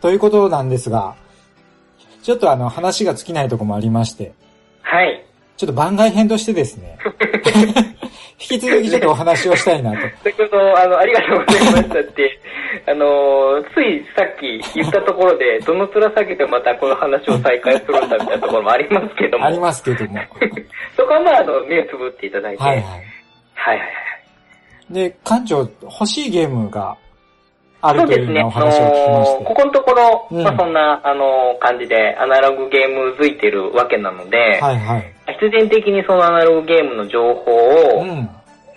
[0.00, 1.16] ということなんですが、
[2.22, 4.32] ちょっとあの、話が尽きないところもありまして、
[4.82, 5.24] はい。
[5.56, 6.98] ちょっと番外編としてですね、
[8.40, 9.98] 引き続きちょっとお話をしたいなと。
[10.22, 12.40] 先ほど、あの、ありがとうございましたって、
[12.86, 19.46] あの、ついさっき言ったところで、どの面下げてまたこの話を再開するんだみたいなところもありますけども。
[19.46, 20.20] ありますけども。
[20.96, 22.62] そこはまあ、あの、目をつぶっていただいて。
[22.62, 22.84] はいはい。
[22.84, 23.84] はいはいは
[24.90, 24.94] い。
[24.94, 26.96] で、館長、欲しいゲームが
[27.80, 28.40] あるというようそうですね。
[28.40, 29.38] あなお話を聞きまして。
[29.38, 35.14] のここのところ、うんまあそんな、あの感じでアナログゲームづいてるわけなので、はいはい。
[35.40, 38.28] 必然的にそのアナログゲームの情報を、うん。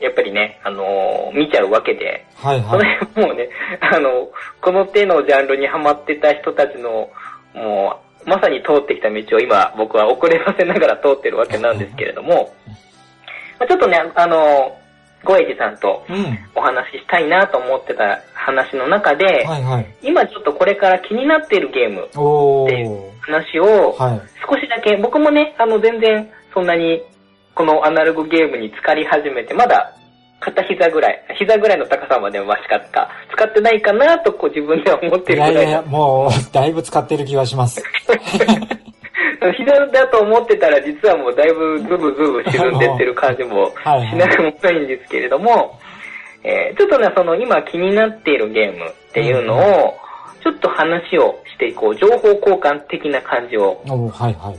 [0.01, 2.83] やっぱりね、あの見ちゃうわけで、そはいはい。
[3.15, 7.09] れもうね、あの、この手のジャンルにハマってた人たちの、
[7.54, 12.51] もう、まさに通ってきた道を今、僕は遅ればせながら通ってるわけなんですけれども、
[13.59, 14.76] まあちょっとね、あの、
[15.23, 16.37] ゴエジさんとうん。
[16.55, 19.95] お話ししたいなと思ってた話の中で、はいはい。
[20.01, 23.11] 今ちょっとこれから気になっているゲーム、おでー。
[23.21, 24.21] 話をはい。
[24.47, 27.01] 少しだけ、僕もね、あの全然そんなに
[27.53, 29.93] このアナログゲームに浸かり始めて、まだ
[30.39, 37.83] 片膝ぐらい、膝ぐらいの高さまではしかか使ってないかなとこう自分では思ってるぐらいいやいや、もう、だいぶ使ってる気がします。
[39.57, 43.71] 膝だと思ってたら実はもうだいぶズブズブ沈んでってる感じも
[44.09, 45.79] しなくもないんですけれども、
[46.43, 49.98] えーちょっとね、その今気になっているゲームっていうのを、
[50.43, 53.81] ちょっと話をしていこう、情報交換的な感じを。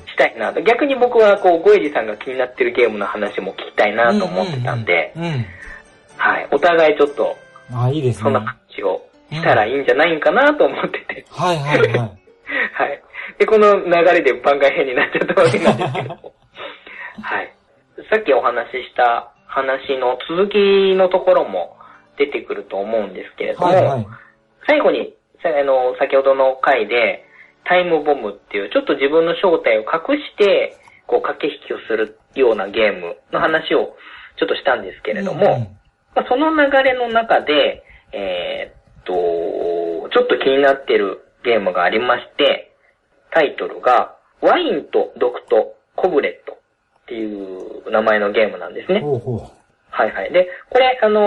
[0.06, 0.60] したいなと。
[0.62, 5.12] 逆に僕はこう、ゴエジさんが気になってるゲームの話も聞きたいなと思ってたんで。
[6.16, 6.48] はい。
[6.52, 7.36] お互いちょっと、
[7.74, 8.22] あ、いいですね。
[8.22, 9.02] そんな感じを
[9.32, 11.88] したらいいんじゃないかなと思ってて、はいはいはい。
[11.98, 13.02] はい。
[13.38, 16.34] で、この流れで番外編になっちゃったわけなんですけども。
[17.22, 17.52] はい。
[18.10, 21.76] さっきお話しした話の続きのところも
[22.16, 24.06] 出てくると思うんですけれども、はいはい。
[24.66, 27.24] 最後に、さあの、先ほどの回で、
[27.64, 30.76] タイムボムっていう、ちょっと自分の正体を隠して、
[31.06, 33.96] こう、駆け引きをするようなゲームの話を
[34.36, 35.58] ちょっとしたんですけれども、うんうん
[36.14, 37.82] まあ、その流れの中で、
[38.12, 39.12] えーっと、
[40.10, 42.71] ちょっと気になってるゲームがありまして、
[43.32, 46.56] タイトルが、ワインと毒とコブレットっ
[47.06, 49.00] ていう名前のゲームなんですね。
[49.00, 49.50] ほうほ
[49.90, 50.32] はいはい。
[50.32, 51.20] で、これ、あの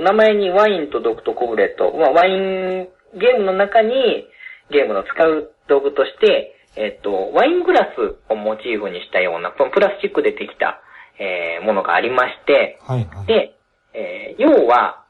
[0.00, 2.88] ー名前にワインと毒とコブレット、まあ、ワイン、
[3.18, 4.28] ゲームの中に
[4.70, 10.80] ゲームの使う道具として、えっと、ワイングラスをモチーフにしたような、このプラスチックでできた、
[11.18, 12.92] えーものがありまして、う。
[12.92, 13.26] はいはい。
[13.26, 13.54] で、
[13.94, 15.04] えー要は、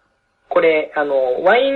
[0.48, 1.70] これ、あの、ワイ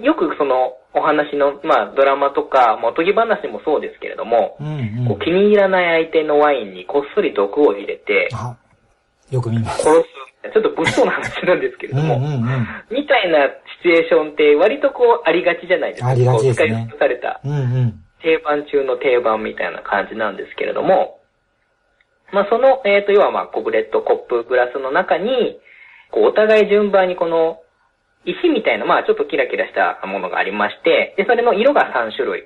[0.00, 5.08] ン、よくその、お話の、まあ、ドラマとか、まあおとぎ話もそうですけれども、うんう。
[5.08, 8.56] こうん気に入らない相手のワインにこっそり毒を入れて、あ、
[9.30, 9.82] よく見ます。
[9.82, 10.06] 殺す。
[10.52, 12.66] ちょっと物騒な話なんですけれうんども、うんうん。
[12.90, 13.48] みたいな
[13.82, 16.08] シチュエーションって割とこうありがちじゃないですか。
[16.10, 18.04] ありがちですねこう使い古されたうんうん。
[18.22, 21.18] 定番中の定番みたいな感じなんですけれども、
[22.32, 25.58] まあその、えっ、と、要はまあコブレット、コップ、グラスの中に、
[26.10, 27.58] こうお互い順番にこの
[28.24, 32.44] 石みたいな、まあちょっとキラキラしたものがありまして、で、それの色が3種類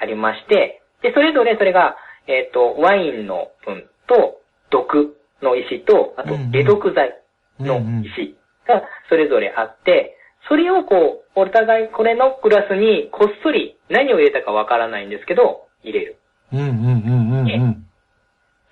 [0.00, 1.96] ありまして、で、それぞれそれが、
[2.26, 4.40] えっ、と、ワインの分と
[4.70, 7.14] 毒の石と、あと解毒剤
[7.58, 8.36] の石
[8.66, 10.16] がそれぞれあって、
[10.48, 16.16] それをこう、お互いこれのグラスにこっそり何を入れたかわからないんですけど、入れる。
[16.52, 17.86] うんうんうんうんうん。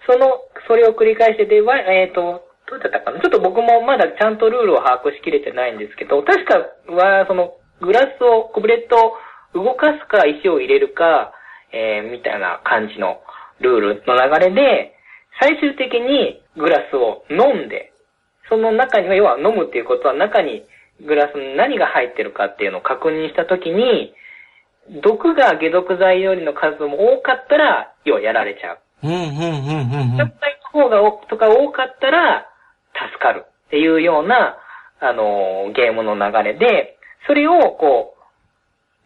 [0.06, 3.20] その、それを繰り返して、で、わえっ、と、どうだったかな？
[3.20, 6.58] ちょっと僕もまだちゃんとルールを把握しきれてないんですけど、確か
[6.92, 9.16] は、その、グラスを、コブレット
[9.56, 11.32] を動かすか石を入れるか、
[11.72, 13.20] えー、みたいな感じの
[13.60, 14.92] ルールの流れで、
[15.40, 17.92] 最終的にグラスを飲んで、
[18.48, 20.64] その中には、要は飲むっていうことは中に
[21.06, 24.12] グラスに何が入ってるかっていうのを確認したときに、
[25.02, 28.78] 毒が解毒剤よりの数も多かったら、要はやられちゃう。
[29.04, 30.16] うんうんうんうんうん。
[30.16, 30.28] 脱退
[30.74, 32.46] の方がお、とか多かったら、
[33.10, 34.56] 助かるっていうような、
[35.00, 38.14] あのーゲームの流れで、それを、こ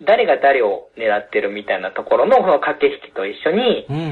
[0.01, 4.09] う、誰が誰を狙ってるみたいなところの、その駆け引きと一緒に、うんうんう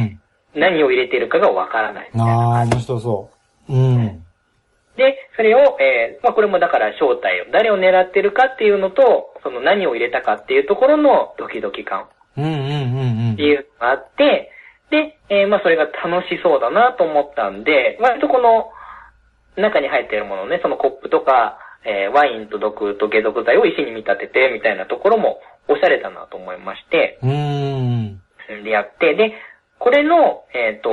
[0.00, 0.20] ん。
[0.54, 2.10] 何を入れてるかがわからない。
[2.16, 3.30] ああ、面白そ
[3.68, 3.72] う。
[3.72, 4.24] うん。
[4.96, 13.42] で、それを、えーまあ、これもだから正体を、誰を狙ってるかっていうのと、その何を入れたかっていうところのドキドキ感うんうんうんうんって。
[13.42, 14.50] いうのがあって、
[14.90, 18.70] で、えーまあそれが楽しそうだなと思ったんで、割とこの
[19.56, 28.20] 中に入っているものね、そのコップとか、えーワインと毒と解毒剤を石に見立ててみたいなところもおしゃれだなと思いまして、うーん。
[28.64, 29.34] でやって、で、
[29.78, 30.90] これの、えっ、と、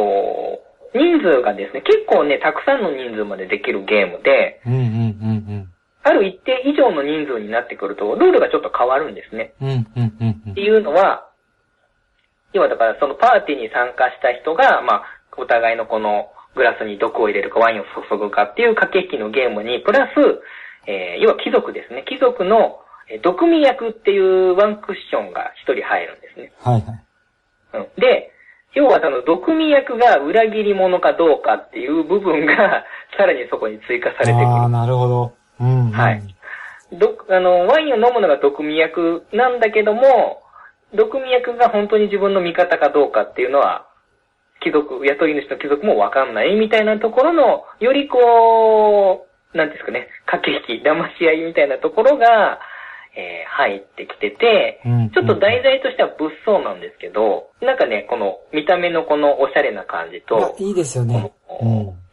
[0.94, 5.68] 人数がですね、結構ね、たくさんの人数までできるゲームで、うんうんうん
[6.04, 9.54] ある一定以上の人人数になってくると、ルールがちょっと変わるんですね。
[9.62, 10.62] うん、うん、うん、うんって。
[10.62, 11.30] いうのは、
[12.54, 15.04] 要はだからそのパーティーに参加した人が、まあ、
[15.38, 20.12] お互いのこのグラスに毒を入れるかワインを注ぐかっていう駆け引きのゲームに、プラス、
[20.88, 22.04] えー、要は貴族ですね。
[22.08, 22.80] 貴族の
[23.12, 26.54] えー毒味役っていうワンクッションが一人入るんですね。
[26.60, 27.04] はい、はい。
[27.74, 28.32] うん、で、
[28.74, 32.86] 要はその毒味役が裏切り者かどうかっていう部分が、
[33.18, 34.46] さらにそこに追加されてくる。
[34.46, 35.34] ああ、なるほど。
[35.60, 35.92] うん、うん。
[35.92, 36.22] はい
[36.94, 40.42] ど、あの、ワインを飲むのが毒味役なんだけども、
[40.94, 43.88] 毒味役が本当に自分の味方かどうかっていうのは、
[44.62, 52.60] 貴族、雇い主の貴族もわかんないみたいなところの、よりこう、なんですかね、駆け引き、騙し合いみたいなところが、
[53.14, 61.32] えー入ってきてて、うんちょっと題材としては物騒なんですけど、なんかね、この見た目のこのおしゃれな感じあと、いいですよね。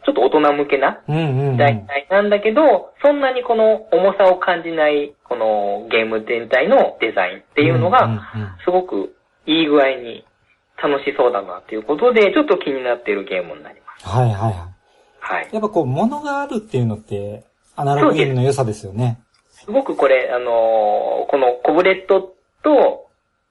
[0.04, 1.00] ちょっと大人向けな。
[1.06, 8.20] 題材なんだけど、そんなにこの重さを感じない、このゲーム全体のデザインっていうのがうん、
[8.64, 9.14] すごく
[9.46, 10.24] いい具合に
[10.82, 14.08] 楽しそうだなということで、ちょっと気になっているゲームになります。
[14.08, 14.68] はい、はい、は
[15.20, 15.54] はいい。。
[15.54, 17.44] やっぱこう、物があるっていうのって、
[17.76, 19.18] アナログゲームの良さですよね。
[19.50, 23.08] すごくこれ、あのーこのコブレットと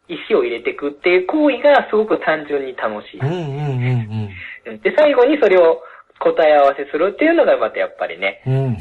[0.08, 3.28] 石を入れていくっていう行為がすごく単純に楽しいうん、。
[3.28, 4.30] うん、うん、
[4.66, 5.82] うんで、最後にそれを
[6.20, 8.54] 答え合わせするっていうのがまたやっぱりね、うん。
[8.54, 8.78] うん。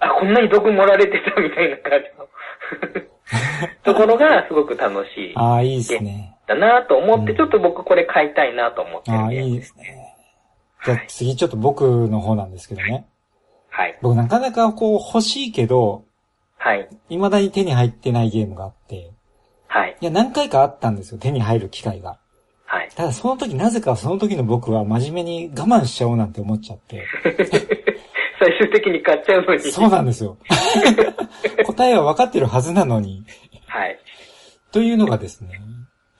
[0.00, 3.04] あ、こんなに毒盛られてたみたいな感じの
[3.84, 5.32] ところがすごく楽しい。
[5.36, 6.36] ああ、いいですね。
[6.50, 10.16] だなと思って、うんちょっと僕これ買いたいなと思ってるああ、ゲームいいですね。
[10.84, 13.06] じゃあ次ちょっと僕の方なんですけどね。
[13.68, 13.98] はい。
[14.02, 16.04] 僕なかなかこう欲しいけど、
[16.58, 16.88] はい。
[17.08, 19.12] 未だに手に入ってないゲームがあって、
[19.68, 19.96] はい。
[20.00, 22.18] いや何回かあったんですよ、手に入る機会が。
[22.66, 22.88] はい。
[22.94, 27.04] ただその時、なぜかその時の僕は真面目に我慢しちゃおうなんて思っちゃって。
[28.42, 29.60] 最終的に買っちゃうのに。
[29.60, 30.36] そうなんですよ。
[31.66, 33.24] 答えは分かってるはずなのに。
[33.66, 33.98] はい。
[34.72, 35.60] というのがですね、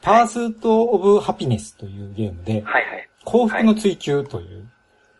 [0.02, 3.08] パースート・オブ・ハピネスというゲームで、はいはい。
[3.24, 4.70] 幸福の追求という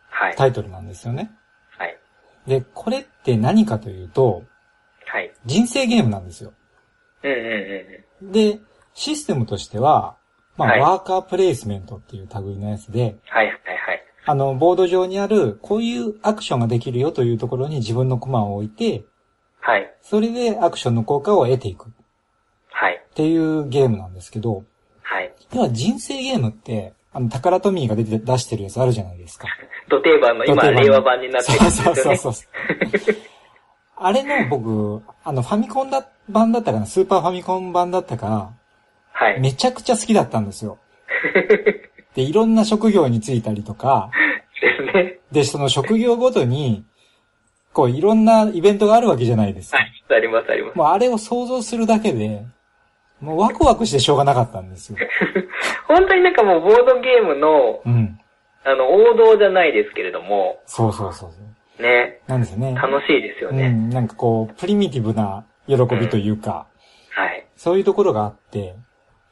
[0.09, 0.35] はい。
[0.35, 1.31] タイトルなんですよね。
[1.77, 1.97] はい。
[2.47, 4.43] で、これって何かというと、
[5.05, 5.31] はい。
[5.45, 6.53] 人生ゲームなんですよ。
[7.23, 8.31] うんうんうんうん。
[8.31, 8.59] で、
[8.93, 10.17] システムとしては、
[10.57, 14.03] まあ、はいワーカープレイスメントっていう類のやつで、はいはいはい。
[14.25, 19.05] あの、ボード上にある、こういうアクションができるよというところに自分のコマを置いて、
[19.59, 19.93] はい。
[20.01, 21.91] それでアクションの効果を得ていくっ
[22.71, 23.03] はい。
[23.15, 24.63] ていうゲームなんですけど、
[25.11, 25.33] はい。
[25.53, 29.49] 要は人生ゲームって、あの、タカラトミーが出て出してるやつあるじゃないですか。
[29.89, 31.69] 土定番の今、令和版になってるね。
[31.69, 33.15] そうそうそうそう。
[33.97, 38.53] あれの僕、あの、ファミコンだ版だったかな、スーパーファミコン版だったか、
[39.11, 39.39] はい。
[39.41, 40.79] めちゃくちゃ好きだったんですよ。
[42.15, 44.09] で、いろんな職業に就いたりとか、
[44.61, 45.19] ですね。
[45.33, 46.85] で、その職業ごとに、
[47.73, 49.83] こう、いろんなイベントがあるわけじゃないですかは。
[49.83, 49.91] い。
[50.09, 50.77] ありますあります。
[50.77, 52.45] もうあれを想像するだけで、
[53.21, 54.97] もうワクワクしてしょうがなかったんですよ。
[55.87, 58.19] 本当になんかもうボードゲームの、うん。
[58.63, 61.27] あの、王道じゃないですけれども、そうそうそ
[61.79, 61.81] う。
[61.81, 62.75] ね、なんですね。
[62.75, 63.67] 楽しいですよね。
[63.67, 63.89] うん。
[63.89, 66.67] なんかこう、プリミティブな喜びというか、
[67.09, 67.45] はい。
[67.55, 68.75] そういうところがあって、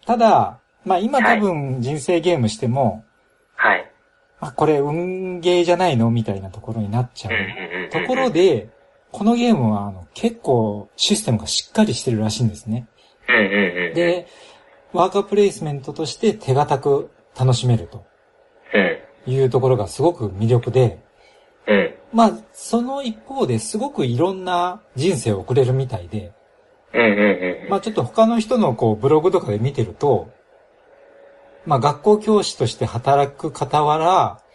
[0.06, 3.04] ただ、まあ今多分人生ゲームしても、
[3.56, 3.92] はい。
[4.40, 6.10] あ、これ運ゲーじゃないの？
[6.10, 8.70] みたいなところになっちゃうんうんうんううんところで、
[9.12, 12.88] このゲームはあの結構システムがしっかりしてるらしいんですね。
[13.94, 14.28] で、
[14.94, 18.06] ワーカープレイスメントとして手堅く楽しめると
[18.74, 19.34] うん。
[19.34, 21.00] いうところがすごく魅力で、
[21.68, 21.96] うん。
[22.12, 26.34] まあ、その一方ですごくいろんな人生を送れるみたいで。
[27.70, 30.32] まあちょっと他の人のこうブログとかで見てると、
[31.66, 34.49] まあ学校教師として働く傍ら、うん。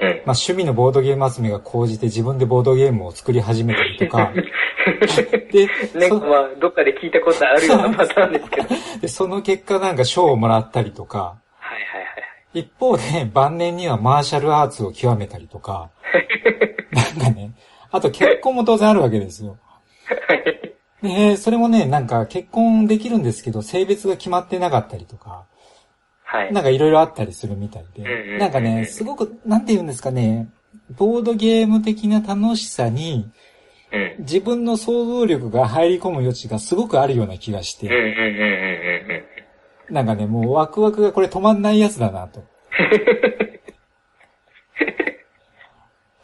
[0.00, 4.32] まあ趣味のボードゲーム集めが高じて自分でボードゲームを作り始めたりとか、
[5.52, 8.68] で、そなんかまあ、どっかで聞いたことあるようなパターンですけど。
[8.68, 11.18] はいでその結果なんか賞をもらったりとか、
[11.58, 11.78] はい
[12.54, 12.60] はい。
[12.60, 15.90] 一方で晩年にはマーシャルアーツを極めたりとか、
[16.90, 17.50] なんかね、
[17.90, 19.58] あと結婚も当然あるわけですよ。
[21.02, 25.44] で、それもね、なんか結婚できるんですけど、性別が決まってなかったりとか、
[26.34, 26.52] はい。
[26.52, 30.48] なんかいろいろあったりするみたいで、んなんかね、すごく、なんて言うんですかね、
[30.96, 33.30] ボードゲーム的な楽しさに、
[33.92, 34.16] うん。
[34.24, 37.88] 自分の想像力が入り込む余地がすごくあるような気がして、
[39.88, 42.42] なんかね、もうワクワクがこれ止まんないやつだなと。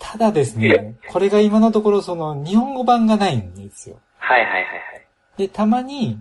[0.00, 4.00] ただですね、これが今のところその日本語版がないんですよ。
[4.18, 5.06] はいはいはいはい。
[5.36, 6.18] で、たまに、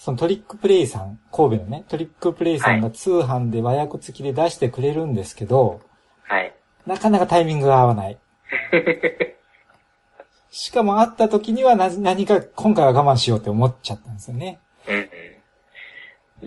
[0.00, 5.82] そのトリックプレイさん、神戸のね、トリックプレイさんが通販で和訳付きで出してくれるんですけど、
[6.22, 6.54] はい。
[6.86, 8.18] なかなかタイミングが合わない。
[10.50, 14.58] しかも会った時にはな何か今回は我慢しようって思っちゃったんですよね。
[14.88, 15.10] うん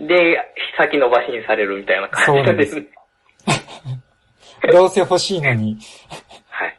[0.00, 0.06] ん。
[0.08, 0.36] で、
[0.76, 2.86] 先延ばしにされるみたいな感じなんですね。
[4.72, 5.78] どうせ欲しいのに。
[6.50, 6.76] はい。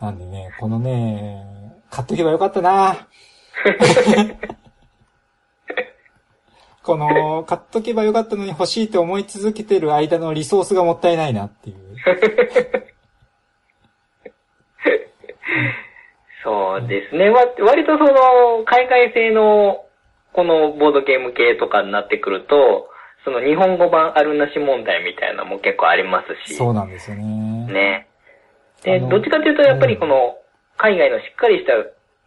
[0.00, 1.44] なんでね、このね、
[1.90, 3.06] 買っとけばよかったな
[6.82, 11.76] この、買っとけばよかったのに欲しいと思い続けてる間のリソースがもったいないなっていう。
[16.42, 17.30] そうですね。
[17.30, 19.84] わ割とその、海外製の、
[20.32, 22.88] このボードゲーム系とかになってくると、
[23.24, 26.54] その日本語版あるなし問題みたいなのも結構ありますし。
[26.56, 27.24] そうなんですよね。
[27.72, 28.08] ね。
[28.82, 30.36] で、どっちかというとやっぱりこの、
[30.78, 31.74] 海外のしっかりした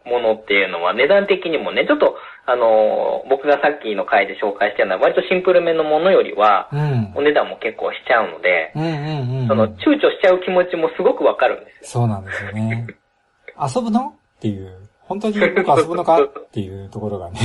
[0.06, 7.12] ものっていうのは値段的にもね、ちょっと、あの、僕がさっきの回で紹介したような割とシンプルめのものよりは、うん。
[7.16, 8.92] お値段も結構しちゃうので、うんうんう
[9.34, 9.48] んうん。
[9.48, 12.00] その躊躇しちゃう気持ちもすごくわかるんですよ。
[12.00, 12.86] そうなんですよね。
[13.58, 14.14] 遊ぶの？
[14.38, 14.88] っていう。
[15.00, 16.22] 本当に僕遊ぶのか？
[16.22, 17.40] っていうところがね。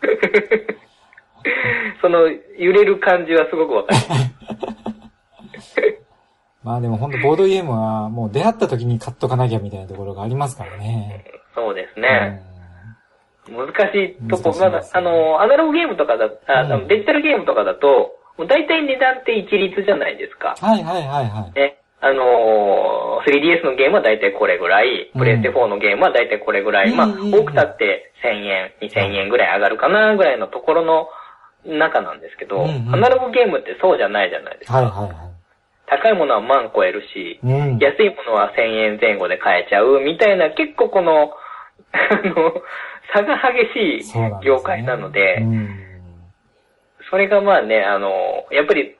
[2.00, 3.98] その、揺れる感じはすごくわかる。
[6.62, 11.24] まあでも本当ボードゲームはもう出会った時に買っとかなきゃみたいなところがありますからね。
[11.54, 12.42] そうですうね。
[13.48, 20.52] 難しいとこ、難しいですねまだ、あの、アナログゲームとかだ、あうんデジタルゲームとかだと、もう大体値段って一律じゃないですか。
[20.52, 21.58] んはいはいはいはい。
[21.58, 21.76] ね。
[22.00, 31.08] あのー 3DS のゲームは大体これぐらい、プレステ4のゲームは大体これぐらい、まあ、多くたって1000円、2000円ぐらい上がるかなぐらいのところの
[31.66, 34.78] 中なんですけど、うんうんアナログゲームってそうじゃないじゃないですか。
[34.78, 35.30] はいはいは
[35.86, 37.38] 高いものは万超えるし、い。
[37.42, 37.78] うん。
[37.78, 38.62] 安いものは1000
[38.94, 41.32] 円前後で買えちゃうみたいな結構この、
[41.92, 42.52] あの、
[43.12, 45.80] 差が激しい業界なので、うん。
[47.10, 48.10] それがまあね、あの、
[48.50, 48.96] やっぱり、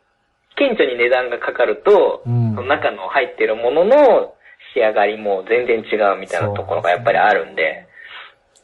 [0.57, 4.35] 顕著に値段がかかると、うんその中の入ってるものの
[4.75, 7.87] 仕上がりも全然違うみたいなところがやっぱりあるんで、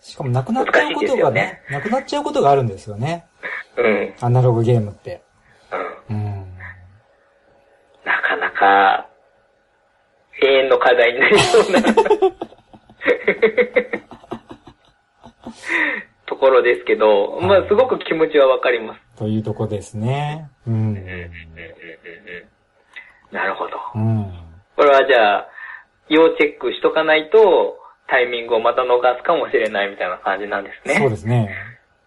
[0.01, 3.25] しかもなくなっちゃうことがね、なくなっちゃうことがあるんですよね。
[3.77, 5.23] うん、アナログゲームって。
[6.09, 6.17] うん。
[6.17, 6.57] うん。
[8.05, 9.09] なかなか、
[10.43, 12.03] 永遠の課題になりそうなと
[16.47, 19.01] ころですけど、まあすごく気持ちはわかります。
[19.19, 20.49] というとこですね。
[20.67, 20.95] うん。
[23.33, 23.77] なるほど。
[23.95, 24.33] うん。
[24.77, 25.49] これはじゃあ、
[26.09, 30.95] 要チェックしとかないと、タイミングをまた逃すかもしれないみたいな感じなんですね。
[30.95, 31.51] そうですね。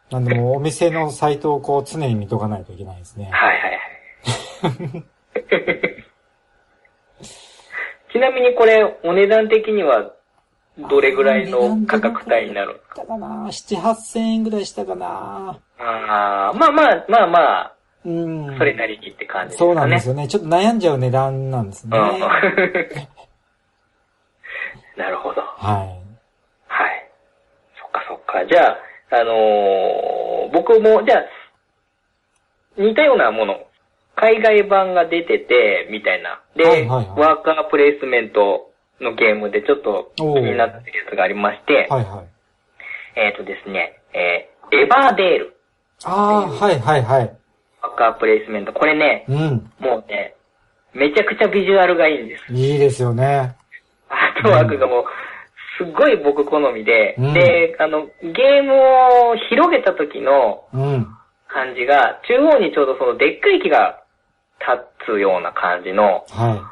[0.10, 3.30] なんでもうお店のサイトをこう常に見とかないといけないですね。
[3.32, 3.72] はいはい
[4.62, 5.04] はい。
[8.12, 10.14] ちなみにこれ、お値段的には、
[10.88, 17.74] どれぐらいの価格帯になるかな7、8千円ぐらいしたかなああ、まあまあ、まあまあ、
[18.06, 18.58] うん。
[18.58, 19.70] それなりにって感じですかね。
[19.70, 20.28] そうなんですよね。
[20.28, 21.98] ちょっと悩んじゃう値段なんですね。
[21.98, 22.42] うんは
[24.96, 25.42] なるほど。
[25.42, 25.46] い。
[25.58, 26.00] はい。
[27.80, 28.46] そっかそっか。
[28.46, 28.78] じゃあ、
[29.12, 31.26] あのー僕も、じゃあ、
[32.78, 33.66] 似たようなもの、
[34.16, 36.42] 海外版が出てて、みたいな。
[36.56, 38.69] で、はいはいはいワーカープレイスメント
[39.02, 43.20] のゲームでちょっと気になってるやつがありまして、はいはい。
[43.20, 45.56] えっ、とですね、えーエバーデール、
[46.06, 47.38] ああ、はいはいはい。
[47.82, 48.74] ワーカープレイスメント。
[48.74, 49.72] これね、うん。
[49.80, 50.36] もうね、
[50.94, 52.54] めちゃくちゃビジュアルがいいんです。
[52.54, 53.56] いいですよね。
[54.10, 55.06] アートワークがもう、
[55.78, 58.74] すっごい僕好みで、うんで、あの、ゲーム
[59.32, 61.08] を広げた時のうん。
[61.48, 64.04] 感じが、中央にちょうどそのでっかい木が
[64.60, 66.72] 立つような感じのは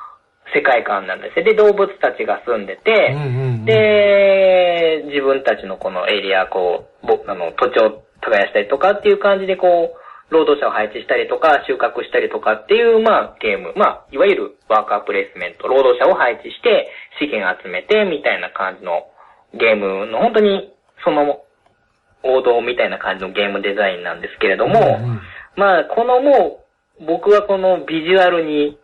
[0.53, 1.45] 世界観なんですよ。
[1.45, 2.77] で、動物たちが住んでい。
[2.77, 3.65] て、うんうんうん。
[3.65, 13.73] で、自分たちのこのエリア、こう、ぼあの、土地を耕したりとかっていう感じで、こう、労働者を配置したりとか、収穫したりとかっていう、まあ、ゲーム。
[13.75, 19.07] まあ、いわゆるワーカープレイスメント、労働者を配置して、資源集めて、みたいな感じの
[19.53, 20.73] ゲームの、本当に、
[21.03, 21.43] その、
[22.23, 25.21] 王道みたいな感じのゲームデザインなんですけれども、うんうん
[25.55, 26.59] まあ、このも
[26.99, 28.77] う、僕はこのビジュアルに、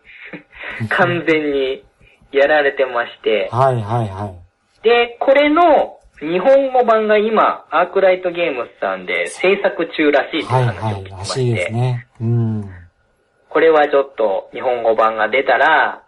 [0.90, 1.84] 完全に
[2.32, 4.82] やられてまして、はいはいはい。
[4.82, 11.10] で、これの日本語版が今、アークライトゲームズさんで制作中らしいというはい話を聞きはい。
[11.12, 12.06] まらしいして、ですね。
[12.20, 12.70] うん。
[13.48, 16.02] これはちょっと日本語版が出たら、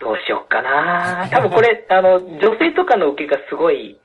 [0.00, 3.98] どうしよっかな 多分これ、あの、女性とかの受けがすごい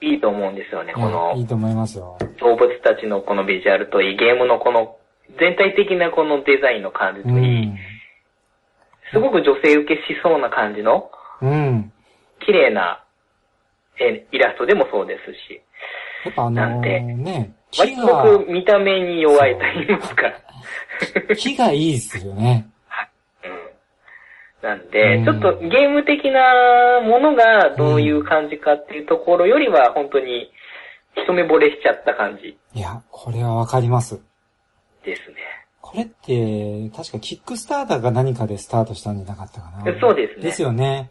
[0.00, 0.92] いいと思うんですよね。
[0.92, 2.18] このいいと思いますよ。
[2.40, 4.96] 動物たちのこのビジュアルといい、ゲームのこの
[5.38, 7.71] 全体的なこのデザインの感じうといい、ん。
[9.12, 11.92] すごく女性受けしそうな感じのうん。
[12.44, 13.02] 綺麗な
[13.98, 15.60] えイラストでもそうですし、
[16.24, 20.32] やっぱあのなんでー、ね、割と見た目に弱いと言いますか。
[21.36, 22.66] 木がいいですよね。
[23.44, 30.50] うんなんで、うんちょっとゲーム的なものがどういう感じかっていうところよりは、本当に
[31.16, 34.20] 一目惚れしちゃった感じいや、これはわかります。
[35.04, 35.36] ですね。
[35.82, 40.00] これって、確かキックスターターが何かでスタートしたんじゃなかったかな。
[40.00, 41.10] そうですねですよね。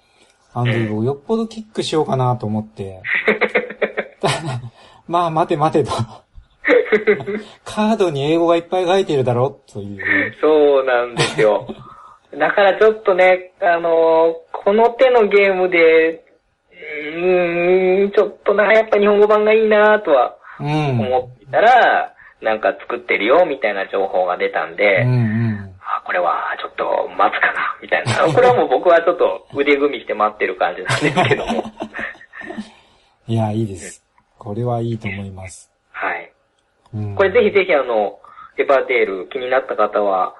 [0.53, 3.01] あの時、僕よっぽどキックしようかなと思って。
[5.07, 5.91] まあ、待て待てと。
[7.63, 10.35] カードに英語がいっぱい書いてるだろという。
[10.41, 11.67] そうなんですよ。
[12.37, 16.23] だからちょっとね、あのーこの手のゲームで、
[16.71, 20.99] うーん、ちょっとな、やっぱ日本語版がいいなとはうん。
[20.99, 25.75] 思ってたら、なんか作ってるよ、みたいな情報が出たんで、うんうん。
[25.79, 28.25] あ、これはちょっと待つかな、みたいな。
[28.33, 31.63] これはもう僕はちょっと腕組みして待ってる感じなんですけども。
[33.27, 34.03] いや、いいです。
[34.37, 35.71] これはいいと思います。
[35.91, 36.31] はい。
[36.93, 38.19] うん、これぜひぜひあの、
[38.57, 40.33] エバーテール気になった方は、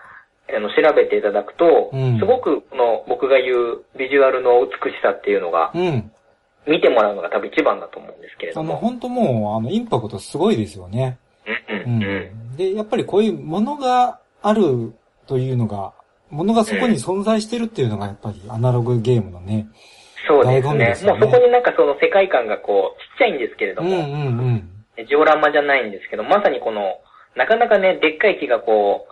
[0.53, 6.11] あの、調べていただくと、うんすごくこの僕が言うビジュアルの美しさっていうのが、うん。
[6.67, 8.79] 見てもらうのが多分一番だと思うんですけれあの、ども。
[8.79, 11.17] 本当もう、あの、インパクトすごいですよね。
[11.45, 12.53] うんううんうん。
[12.53, 12.57] ん。
[12.57, 14.93] で、やっぱりこういうものがある
[15.27, 15.93] というのが、
[16.29, 19.67] ものがそこに存在してるっていうのがやっぱりアナログゲームのね。
[20.27, 20.95] そうですね。
[20.95, 25.07] すよねもうそこになんかその世界観がこう、ちっちゃいんですけれども、うんうんうん。
[25.07, 26.99] ジオラマじゃないんですけど、まさにこの、
[27.35, 29.11] なかなかね、でっかい木がこう、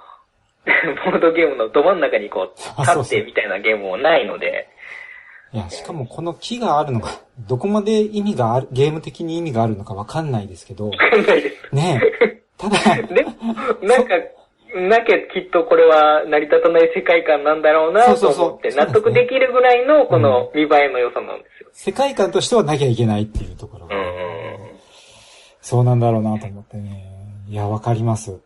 [1.12, 4.68] ボードゲームのど真ん中にこう立ってみたいなゲームもないので、
[5.52, 7.10] いや、しかもこの木があるのが、
[7.48, 11.76] どこまで意味がある、ゲーム的に意味があるのかわかんないですけど、わかんないです。
[11.76, 12.44] ねえ。
[12.58, 12.78] ただ、
[13.08, 13.34] でも、
[13.82, 14.16] なんか、
[14.76, 21.70] なきゃきっとこれは成り立たない世界観なんだろうなと思って、納得できるぐらいのこの見栄えの良さなんですよ。
[21.74, 24.40] 世界観としてはなきゃいけないっていうところが、うんうん
[25.62, 27.06] そうなんだろうなと思ってね。
[27.48, 28.32] いや、わかります。
[28.32, 28.38] うん。
[28.38, 28.42] うん。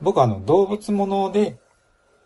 [0.00, 1.58] 僕あの、動物もので、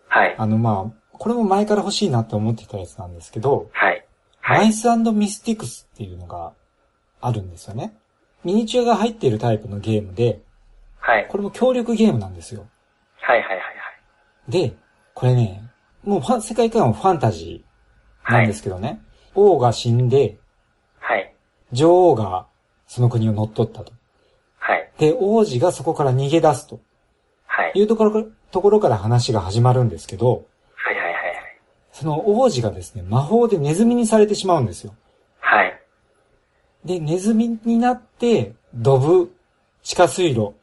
[0.09, 0.35] はい。
[0.37, 4.05] あの、まあ、これも前から欲しいなって思ってたやつなんですけど、はい。
[4.41, 4.59] はい。
[4.59, 6.53] マイスミスティクスっていうのが
[7.21, 7.97] あるんですよね。
[8.43, 10.43] ミニチュアが入っているタイプのゲームで、
[10.99, 11.29] はい。
[11.29, 12.67] これも協力ゲームなんですよ。
[13.21, 13.59] はいはいはい
[14.49, 14.75] で、
[15.15, 15.63] これね、
[16.03, 19.01] もうファン世界観はファンタジーなんですけどね、
[19.37, 20.41] 王が死んで、
[20.99, 21.19] はい。
[21.21, 21.35] はい。
[21.71, 22.49] 女王が
[22.89, 23.93] その国を乗っ取ったと。
[24.59, 24.91] はい。
[24.99, 26.81] で、王子がそこから逃げ出すと
[27.47, 27.73] はい。
[27.77, 30.52] いうところからところから話が始まるんですけど、はいはいはいはい。
[31.93, 34.95] その王子がですね、魔法でネズミにされてしまうんですよ。
[35.39, 35.81] はい。
[36.85, 39.31] で、ネズミになって、ドブ、
[39.83, 40.55] 地下水路、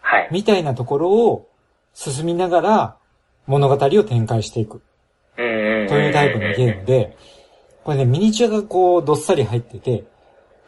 [0.00, 0.28] はい。
[0.30, 1.48] みたいなところを
[1.92, 2.96] 進みながら
[3.46, 4.80] 物語を展開していく。
[5.36, 7.16] というタイプのゲームで、
[7.82, 10.04] これね、ミニチュアがこう、どっさり入ってて、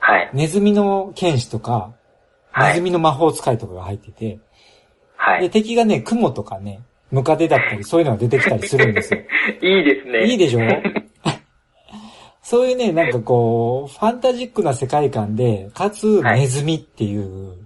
[0.00, 0.30] はい。
[0.32, 1.92] ネズミの剣士とか、
[2.50, 4.40] はいネズミの魔法使いとかが入ってて、で、
[5.16, 5.50] はい。
[5.50, 6.80] 敵がね、雲とかね、
[7.12, 9.20] ムカデだったり、そういうのが出てきたりするんですよ。
[9.62, 10.25] いいですね。
[10.25, 10.61] いいでしょ？
[12.42, 17.57] そういうね、なんかこう、ファンタジックな世界観で、かつ、はいネズミっていう、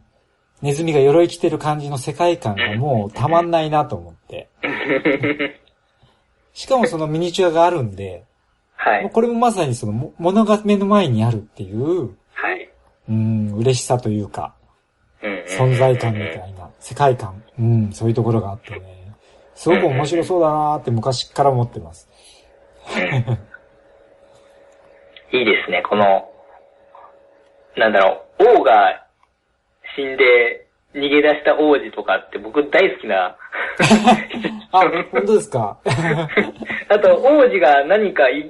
[0.62, 4.48] ネズミが鎧着てる感じの世界観が もうたまんないなと思って。
[6.52, 8.24] しかもそのミニチュアがあるんで、
[8.76, 9.10] はい。
[9.10, 12.68] これもまさにそのも物が目の前にあるっていう、はい。
[13.08, 14.54] うん、嬉しさというか、
[15.58, 19.05] 存在感みたいな、世界観、うん、そういうところがあってね、
[19.56, 22.08] すごく面白そうだなーって昔から思ってます。
[25.32, 26.30] いいですね、この、
[27.76, 29.06] なんだろう、王が
[29.96, 33.36] 死んで逃げ出した王子とかって僕大好きな。
[34.72, 35.78] あ、本当ですか？
[36.88, 38.40] あと、王子が何かい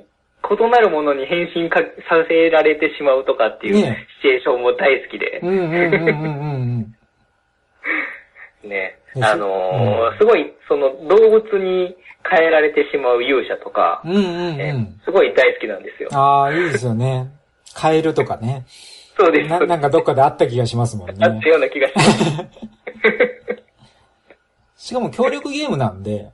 [0.48, 6.94] 異なるものに変身かさせられてしまうとかっていうシねチュエーションも大好きでう、んうんうんうんうん
[8.62, 8.68] うん。
[8.68, 8.98] ね。
[9.20, 11.96] ねあのーすごい、その動物に
[12.28, 14.22] 変えられてしまう勇者とか、うんうん
[14.60, 15.00] えうん。
[15.04, 16.10] すごい大好きなんですよ。
[16.12, 17.30] ああ、いいですよね。
[17.74, 18.64] カエルとかね。
[19.18, 19.50] そうです。
[19.50, 21.40] な、なんかどっかであった気がしますもんあったね。
[21.48, 22.10] ような気がします。
[24.88, 26.30] しかも協力ゲームなんで、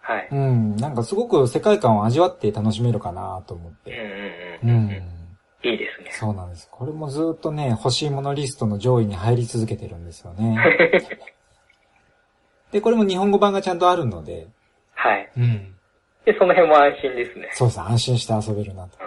[0.00, 0.28] はい。
[0.30, 3.92] うん、なんかすごく世界観を味わって楽しめるかなと思っうんて。
[4.62, 4.76] うんうん。
[4.76, 4.90] うん。
[5.68, 6.10] いいですね。
[6.12, 6.68] そうなんです。
[6.70, 10.56] これもずっとね、欲しいものリストの上位に入り続けてるんですよね。
[12.72, 14.48] で、これも日本語版がちゃんとあるので、
[14.94, 15.30] はい。
[15.36, 15.74] うん。
[16.24, 17.48] で、その辺も安心ですね。
[17.52, 18.98] そうそう、安心して遊べるなと。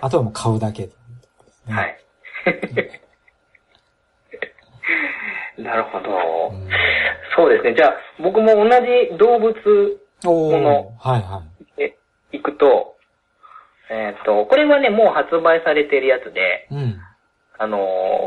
[0.00, 0.86] あとはもう買うだけ。
[0.86, 0.92] ね
[1.68, 1.96] はい。
[5.58, 6.10] なるほど。
[6.52, 6.70] うん
[7.36, 7.74] そうですね。
[7.74, 9.54] じゃあ、僕も同じ動物
[10.26, 11.42] おーこのはいは
[11.76, 11.96] で
[12.32, 12.96] 行くと、
[13.90, 16.74] えっ、と、これはね、もう発売されてるやつで、い。
[16.74, 17.00] うん。
[17.60, 17.76] あの、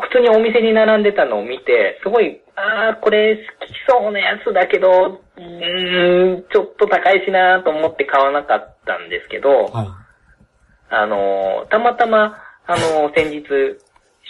[0.01, 9.87] 普通にお店に並んでたのを見て、すごい、ああ、これ好きそうなやつだけど、うーん、ちょっと高いしなと思って買わなかったんですけど、はい。
[10.91, 13.41] あの、たまたま、あの、先日、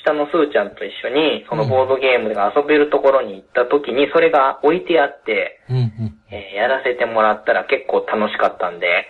[0.05, 6.17] 下のスーちゃんと一緒に、そのボードゲームが遊べるところに行った時に、それが置いてあって、うんうん。
[6.31, 9.07] えーやらせてもらったら結構楽しかったんで、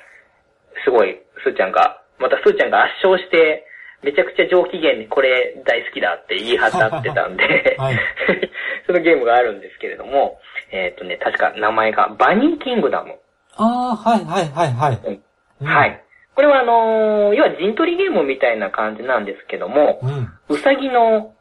[0.84, 3.68] すごい、スーちゃんが、またスーちゃんが圧勝して、
[4.04, 8.00] めちゃくちゃ上機嫌にこれ大好きだって言い張ってたんで、 はい
[8.86, 10.40] そのゲームがあるんですけれども、
[10.72, 13.16] えっ、とね、確か名前がバニーキングダム。
[13.56, 15.00] ああ、はいはいはいはい。
[15.06, 15.24] うん
[15.66, 16.04] はい。
[16.36, 20.28] これはあのー要は陣取りゲームみたいな感じなんですけども、うん。
[20.50, 21.34] うさぎの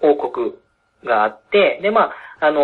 [0.00, 0.54] 王国
[1.04, 2.62] があって、で、まあ、あの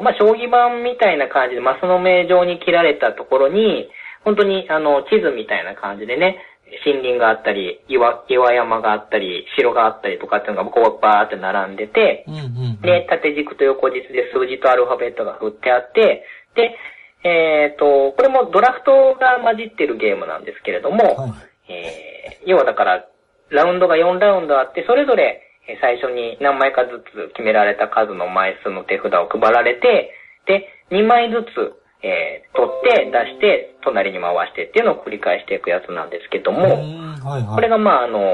[0.00, 3.90] ーまあ、将棋盤みたいな感じでマスの目状に切られたところに、
[4.24, 6.38] 本当にあの、地図みたいな感じでね、
[6.84, 12.40] 森林があったり、岩、岩山があったり、城があったりとかっていうのがこうバーって並んでて、うんう
[12.76, 12.80] ん。
[12.80, 16.76] で、縦軸と横軸で数字とアルファベットが振ってあって、で、
[17.24, 21.32] えっ、と、これもドラフトが混じってるゲームなんですけれども、はい。
[21.68, 23.04] えー要はだから、
[23.50, 30.12] ラウンドが4ラウンドあって、それぞれえー最初に何枚かずつ決められた数の枚数の手札を配られて、
[30.46, 37.54] で、2枚ずつ、えー取って、出して、隣に回してっていうのを繰り返していくやつなんですけどうも、んはいはい。
[37.54, 38.24] これがまあ、あのー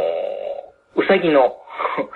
[0.96, 1.57] うさぎの、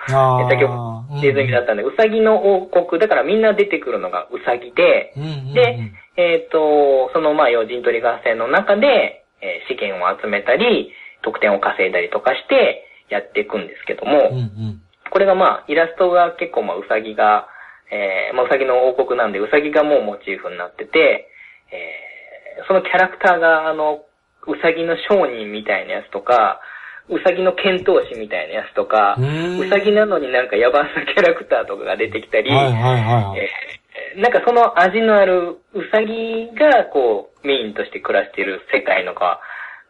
[0.09, 5.53] あー 先ほどネズミだったんで、うさぎの王国、だからみんな出てくるのがうさぎで、うんうんうん。
[5.53, 5.77] で、
[6.17, 14.81] えっ、と、そのまあ、要人取り合戦の中で、えー資源を集めたり、得点を稼いだりとかしてやっていくんですけども、うんうん。
[15.09, 17.47] これがまあ、イラストが結構まあ、うさぎが、
[17.91, 21.28] えーまあ、うさぎの王国なんで、うさぎがもうモチーフになってて、
[21.71, 22.09] えー
[22.67, 24.03] そのキャラクターが、あの、
[24.45, 26.59] うさぎの商人みたいなやつとか、
[27.07, 33.39] うさぎの剣闘士みたいなやつとか、うさぎなのになんか野蛮なキャラクターとかが出てきたり、はいはいはい。
[33.39, 33.79] えー
[34.15, 39.39] なんかその味のあるうさぎがこうメインとして暮らしている世界のが、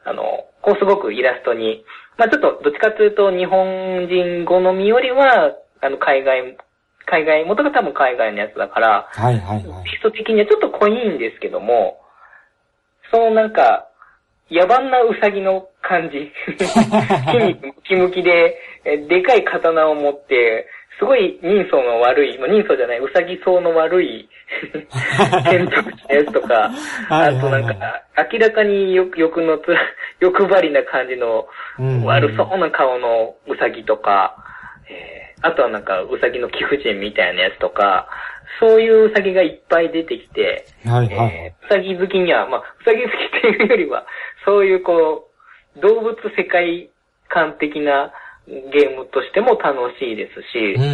[0.04, 1.86] あの、こうすごくイラストに、
[2.18, 6.58] まあちょっとどっちかというと日本人好みよりは、あの海外、
[7.10, 9.84] 海外、元が多分海外のやつだから、はいはいはい。
[9.84, 12.00] テスト的にはちょっと濃いんですけども、
[13.12, 13.88] そのなんか、
[14.52, 16.32] 野蛮なウサギの感じ。
[17.32, 20.68] 筋肉ムキムキで、えでかい刀を持って、
[21.00, 24.30] すごい人相の悪い、まあ、人相じゃない、ウサギ相の悪い
[25.50, 26.72] 剣闘士のやつとか、
[27.10, 29.76] あとなんか、明らかに欲欲のつ、
[30.20, 31.48] 欲張りな感じの
[31.80, 34.36] うん悪そうな顔のウサギとか、
[34.90, 38.08] えーあとはなんか、ウサギの貴婦人みたいなやつとか、
[38.60, 41.34] そういうウサギがいっぱい出てきて、はいはいはい。
[41.36, 44.06] えーウサギ好きには、まあ、ウサギ好きっていうよりは、
[44.46, 45.30] そういうこ
[45.78, 46.90] う、動物世界
[47.30, 48.12] 観的な
[48.48, 50.92] ゲームとしても楽しいですし、うんうん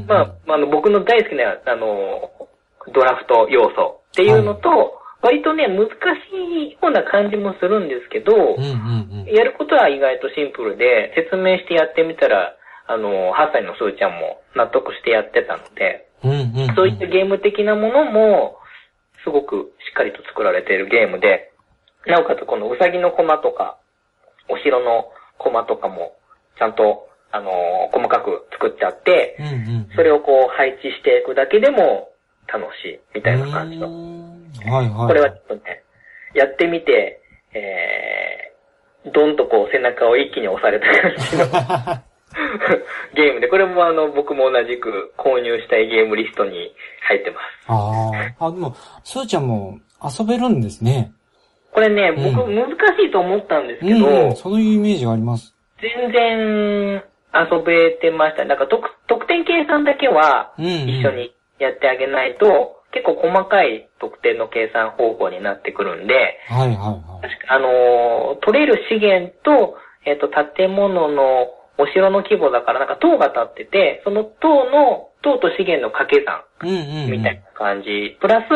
[0.00, 0.06] うん。
[0.08, 2.48] まあ、まああの、僕の大好きな、あの、
[2.92, 5.90] ドラフト要素っていうのと、割とね、難し
[6.70, 9.34] いような感じもするんですけど、うんうんうん。
[9.34, 12.54] やることは意外とシンプルで、説明してやってみたら、
[12.86, 16.74] あの、8歳のスーちゃんも納得してやってたので、うんうんうん。
[16.74, 18.58] そういったゲーム的なものも、
[19.24, 21.52] すごくしっかりと作られているゲームで、
[22.06, 23.78] なおかつこのウサギのコマとか、
[24.48, 26.14] お城のコマとかも、
[26.58, 27.50] ちゃんと、あの
[27.92, 29.48] 細かく作っちゃって、うんう
[29.80, 29.88] ん。
[29.96, 32.08] それをこう配置していくだけでも
[32.46, 33.88] 楽しいみたいな感じの。
[34.72, 35.06] はいはい。
[35.08, 35.82] これはちょっとね、
[36.34, 37.20] やってみて、
[37.52, 42.02] えー、どんとこう背中を一気に押された感じの
[43.14, 46.72] ゲームで、これもあの、僕も同じく購入したいゲームリストに
[47.08, 47.44] 入ってます。
[47.68, 48.46] ああ。
[48.46, 51.12] あ、でも、スーちゃんも遊べるんですね。
[51.72, 54.36] これね、うん僕難しいと思ったんですけど、うんうん。
[54.36, 55.54] そういうイメージがあります。
[55.80, 57.02] 全然
[57.34, 58.44] 遊べてました。
[58.44, 67.38] なんか得得点計算だけはうんうん一緒にやってあげないと、結構細かい得点の計算方法になってくるんで、はいはいはい。
[67.48, 77.10] あのー取れる資源と、えっ、と、建物のお城の規模だから、なんか塔が立ってて、その塔の、塔と資源の掛け算うんうんうん。
[77.10, 78.16] みたいな感じ。
[78.20, 78.48] プラス、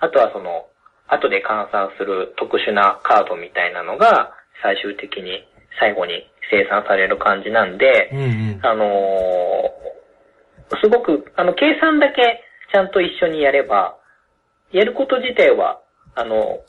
[0.00, 0.66] あとはその、
[1.08, 5.46] 後で換算する特殊なカードみたいなのが、最終的に
[5.80, 8.60] 最後に生産される感じなんで、うんうん。
[8.62, 9.98] あのー
[10.82, 13.96] すごく、あの、計算だけちゃんと一緒にやれば、
[14.70, 15.80] やること自体は、
[16.14, 16.60] あの、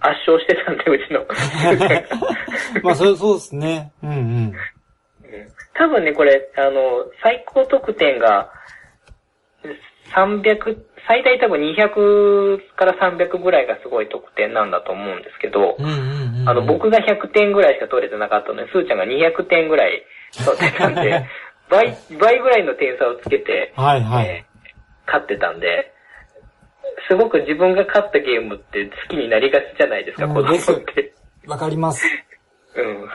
[0.00, 1.26] 圧勝してたんで、うちの。
[2.82, 3.92] まあ、そう、そうですね。
[4.02, 4.52] うんうん。
[5.80, 8.50] うん多分ね、これ、あの、最高得点が、
[10.14, 16.48] 300、最大多分200から300ぐらいがすごい得点なんだと思うんですけど、うんうんうん。
[16.48, 20.02] あの、僕が100点ぐらいしか取れてなかったので、スーちゃんが200点ぐらい
[20.44, 21.26] 取ってたんで、
[21.70, 24.26] 倍、倍ぐらいの点差をつけて、はいはい。
[24.26, 24.48] えー
[25.08, 25.90] 勝ってたんで、
[27.08, 31.14] すごく自分が勝ったゲームって好きになりがちじゃないですか、うん子供って。
[31.46, 32.06] わかります。
[32.76, 33.08] うん。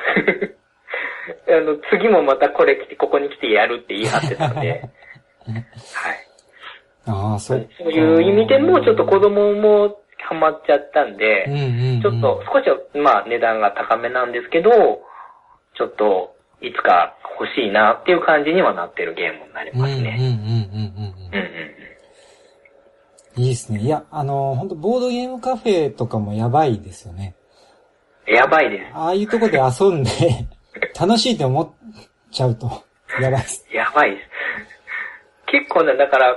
[1.55, 4.69] あの、次もまたこれ来て、ここに来てやるって言い張ってたんで、
[5.45, 5.63] はい。
[7.05, 7.69] ああ、そう。
[7.77, 12.01] そういう意味でも、ちょっと子供もハマっちゃったんで、うんうんうん。
[12.01, 14.69] ちょっと少しは、まあ値段が高めなんですけど、
[15.75, 20.15] ちょっといつか欲しいなっていう感じにはなってるゲームになりますね。
[20.17, 21.03] うんうんうん
[23.37, 23.43] うん。
[23.43, 23.79] いいですね。
[23.79, 27.35] いや、あの、本当ボードゲームカフェとかもやばいですよね。
[28.27, 28.35] うん。
[28.35, 28.83] やばいです。
[28.93, 30.09] ああいうとこで遊んで、
[30.99, 31.69] 楽しいって思っ
[32.31, 32.83] ちゃうと、
[33.21, 33.67] やばいです。
[33.71, 34.29] やばいです。
[35.47, 36.35] 結構ね、だから、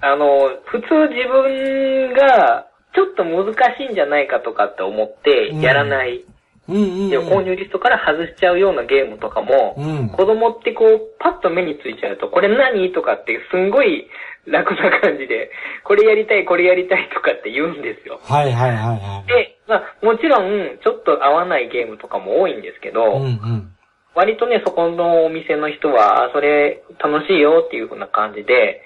[0.00, 6.24] あの、普通自分がちょっと難しいんじゃないかとかって思ってやらない、
[6.68, 7.28] うんうん、でうん。
[7.28, 10.08] 購入リストから外しちゃうようなゲームとかも、うん。
[10.10, 14.06] 子供ってこう、パッと目についちゃうと、これ何とかってすんごい
[14.46, 15.50] 楽な感じで、
[15.84, 18.20] これやりたい、これやりたいとかって言うんですよ。
[18.22, 19.28] はいはいはいはい。
[19.28, 23.72] で、まあ、もちろん、ちょっと合わないゲームとかも多いんですけど、うんうん。
[24.18, 28.82] 割とね、そこのお店の人は、あそれ楽しいよっていう風な感じで、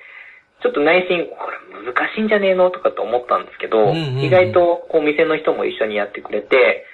[0.61, 1.57] ちょっと内心、これ
[1.89, 4.21] 難しいんじゃねえのとかと思ったんですけど、うんうんうん。
[4.21, 6.85] 意外とこうお店の人も一緒にやってくれて、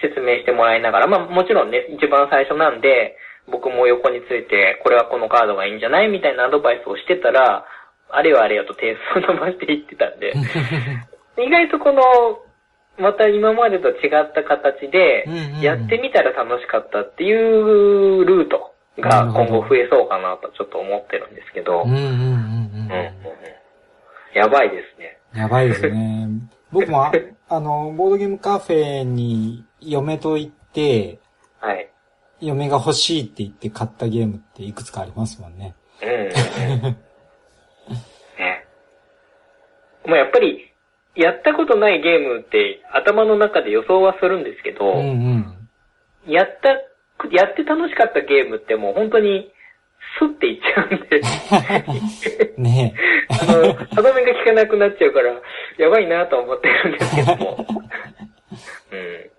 [0.00, 3.18] 説明してもらいながら、まあもちろんね、一番最初なんで、
[3.50, 7.66] 僕も横について、これはこのカードがいいんじゃないみたいなアドバイスをしてたら、
[8.10, 10.32] あれよあれよと点数を伸ばしていってたんで、
[11.42, 12.00] 意外とこの、
[12.98, 15.26] また今までと違った形で
[15.60, 23.24] やってみたら楽しかったっていうルートが今後増えそうかなとちょっと思ってるんですけど、うんうんうんうんうんうんうん
[24.34, 25.18] やばいですね。
[25.34, 26.28] やばいですね。
[26.72, 27.12] 僕もあ、
[27.48, 31.20] あの、ボードゲームカフェに嫁と行って、
[31.60, 31.88] はい。
[32.40, 35.74] 嫁が欲しいって言って買ったゲームっていくつかありますもんね。
[36.02, 36.30] うんうんうん。
[38.38, 38.66] ね。
[40.04, 40.73] まあやっぱり、
[41.16, 46.32] やったことないゲームって頭の中で予想はするんですけど、うんうん。
[46.32, 46.70] やった、
[47.30, 49.50] やって楽しかったゲームってもう本当に、
[50.18, 51.20] スッていっちゃうんで、
[52.58, 52.94] ね
[53.28, 55.32] あの、歯止めが効かなくなっちゃうから、
[55.78, 57.66] やばいなと思ってるんですけども。
[58.92, 59.30] うん。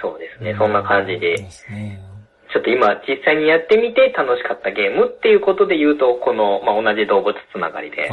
[0.00, 0.44] そうですえ。
[0.52, 1.36] ね、そんな感じで。
[1.36, 8.10] ちょっと今実際にやってみて楽しかったゲームっていうことで言うと、この、まあ、同じ動物つながりで、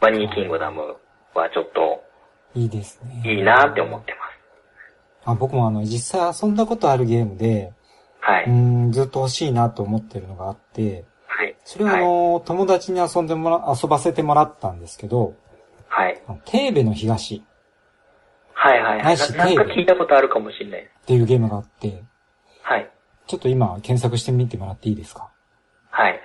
[0.00, 0.96] バニーキングダム
[1.38, 2.04] はちょっと
[2.54, 3.22] いいですね。
[3.24, 4.18] いいなって思ってま
[5.24, 5.30] す。
[5.30, 7.72] あ僕もあの、実際遊んだことあるゲームで、
[8.20, 8.44] はい。
[8.44, 8.52] うー
[8.88, 11.56] ん、ずっと欲しいなと思ってるのがあって、はい。
[11.64, 15.34] それはあの、友達に遊んでもら、遊ばせてもらったんですけど、
[15.88, 16.20] はい。
[16.44, 17.42] テーベの東
[18.52, 19.44] はいはいはないしな。
[19.44, 20.80] なんか聞いたことあるかもしれない。
[20.82, 22.02] っていうゲームがあって、
[22.62, 22.90] はい。
[23.26, 25.30] ちょっと今検索してみてもらっていいですか？
[25.90, 26.20] はい。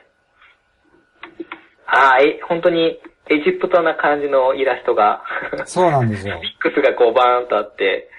[1.86, 5.24] ああ、え、本当にエジプトな感じのイラストが、
[5.66, 6.40] そうなんですよ。
[6.42, 8.10] ミックスがこうバーンとあって、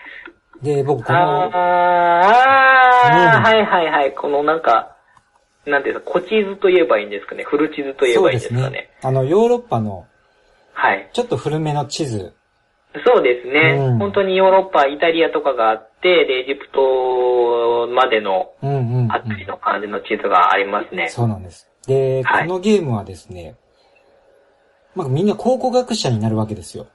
[0.62, 4.14] で、僕この、あー、うんはいはいはい。
[4.14, 4.97] このなんか、
[5.67, 7.45] なんていうんですか、小地図と言えばいいんですかね。
[7.45, 8.71] フル地図と言えばいいんですかね。
[8.71, 8.90] ね。
[9.03, 10.07] あの、ヨーロッパの
[10.73, 11.09] はい。
[11.12, 12.35] ちょっと古めの地図。
[13.05, 19.12] そうですね、うん本当にヨーロッパ、イタリアとかがあって、で、エジプトまでのうんうん、うん。
[19.12, 21.09] あったりの感じの地図がありますね。
[21.09, 21.69] そうなんです。
[21.87, 23.57] で、はいこのゲームはですね、
[24.95, 26.87] まあ、みんな考古学者になるわけですよ。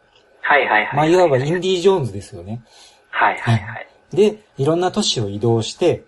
[0.41, 0.95] はいはいはい。
[0.95, 2.63] まあ、いわばインディ・ージョーンズですよね。
[3.09, 3.87] はいはいはい。
[4.11, 6.03] で、いろんな都市を移動して、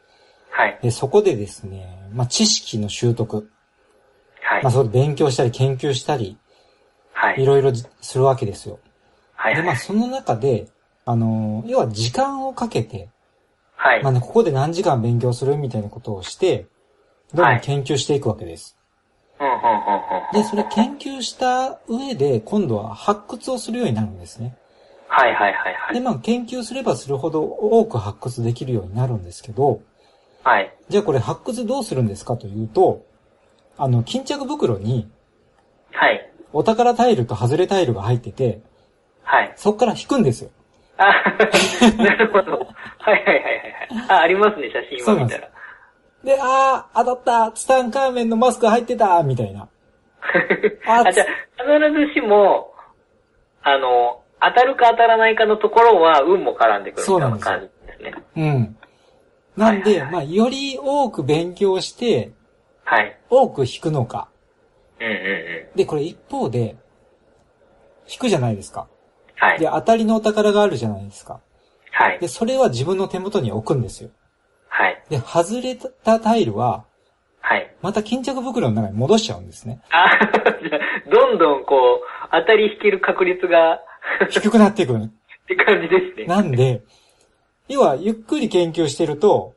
[0.49, 0.79] はい。
[0.81, 3.49] で、そこでですね、まあ、知識の習得、
[4.41, 4.71] はいまあ、。
[4.71, 6.37] そこで勉強したり研究したり、
[7.13, 7.45] はいい。
[7.45, 8.75] ろいろするわけですよ。
[8.75, 8.81] で、
[9.37, 9.77] まあ、はいはい。
[9.77, 10.67] その中で、
[11.05, 13.09] あの、要は時間をかけて、
[13.75, 16.67] はいまあね、ここで何時間勉強するみたいなことをして、
[17.33, 18.77] どんどん研究していくわけです。
[20.33, 24.55] で、それ研究した上で、今度は発掘をするようになるんですね。
[25.07, 26.01] はいはいはいはで、い。
[26.01, 29.81] まあ、研究すればするほど多く発掘できるようになるんですけど、
[30.43, 30.73] はい。
[30.89, 33.05] じゃあこれ発掘どうするんですかというと、
[33.77, 35.09] あの、巾着袋に
[35.91, 36.31] はい。
[36.53, 38.61] お宝タイルと外れタイルが入ってて、
[39.23, 39.53] はい。
[39.55, 40.51] そこから引くんですよ。
[40.97, 41.11] あ、
[41.97, 42.51] なるほど。
[42.51, 43.43] はいはいはいはい
[43.99, 44.05] はい。
[44.09, 45.50] あ、ありますね、写真今見たら。
[46.23, 49.67] で、あー、当たったツタンカーメンのマスク入ってたみたいな。
[50.87, 51.27] あ あ、じゃあ、
[51.63, 52.73] 必ずしも、
[53.63, 58.13] あの、当たるか当たらないかのところは、運も絡んでくるみたいな感じですね。
[58.35, 58.77] うん。
[59.57, 62.31] なんで、はいはいはいまあ、より多く勉強して、
[62.83, 63.17] はい。
[63.29, 64.29] 多く引くのか。
[64.99, 65.15] うんうんう
[65.73, 65.75] ん。
[65.75, 66.75] で、これ一方で、
[68.11, 68.87] 引くじゃないですか。
[69.59, 69.79] で、はい。
[69.79, 71.39] 当たりのお宝があるじゃないですか。
[71.91, 72.27] はいで、。
[72.27, 74.09] それは自分の手元に置くんですよ。
[74.73, 75.03] はい。
[75.09, 76.85] で、外れたタイルは、
[77.41, 77.75] はい。
[77.81, 79.81] また巾着袋の中に戻しちゃうんですね。
[79.91, 83.81] あじゃあどんどんこう、当たり引ける確率が
[84.29, 84.95] 低くなっていく。
[84.95, 85.09] っ
[85.47, 86.25] て感じですね。
[86.25, 86.83] なんで、
[87.67, 89.55] 要はゆっくり研究してると、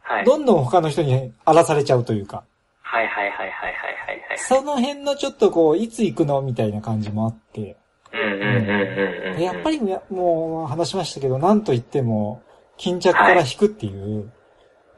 [0.00, 0.24] はい。
[0.24, 2.44] どんどん他の人に荒らされちゃうというか、
[2.82, 4.38] はいはいはいはいはいはいはい。
[4.38, 7.76] その辺のちょっとこう、いつ行くのみたいな感じもあって、
[8.12, 9.36] うんうんうんうんうん。
[9.36, 12.42] でやっぱりねもう話しましたけど、なんと言っても、
[12.76, 14.30] 巾着から引くっていう、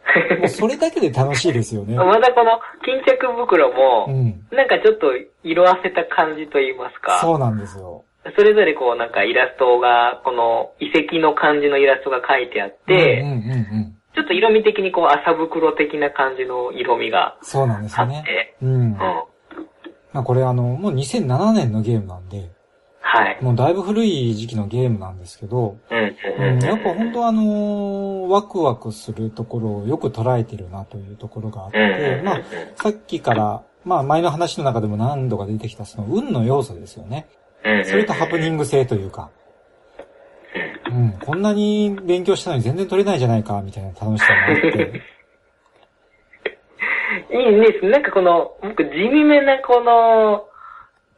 [0.39, 1.97] もうそれだけで楽しいですよね。
[1.97, 4.57] またこの巾着袋もう、ん。
[4.57, 7.19] なんかちょっと色あせた感じと言いますか。
[7.19, 8.05] そうなんですよ。
[8.37, 13.97] それぞれこうなんかイラストが、この遺跡の感じのイラストが書いてあって、うんうんうんうん。
[14.15, 18.25] ちょっと色味的にこう麻袋的な感じの色味がそうなんですよね。
[18.25, 18.71] て、うん。
[18.71, 18.97] うん。
[20.13, 22.51] まあこれあの、もう2007年のゲームなんで、
[23.09, 23.39] はい。
[23.41, 26.59] もうだいぶ古い時期のゲームなんですけど、うんううん。
[26.59, 32.41] ん、やっぱ本当あのーワクワクするところをよく捉えてるなというところがあって、まあ、
[32.75, 37.29] さっきから、まあ前の話の中でも何度か出てきたその運の要素ですよね。
[37.85, 39.31] それとハプニング性というか、
[40.91, 45.03] うん、こんなに勉強したのに全然取れないじゃないか、みたいな楽しさもあって、
[47.37, 47.87] いいです。
[47.87, 50.49] なんかこの、僕地味めなこの、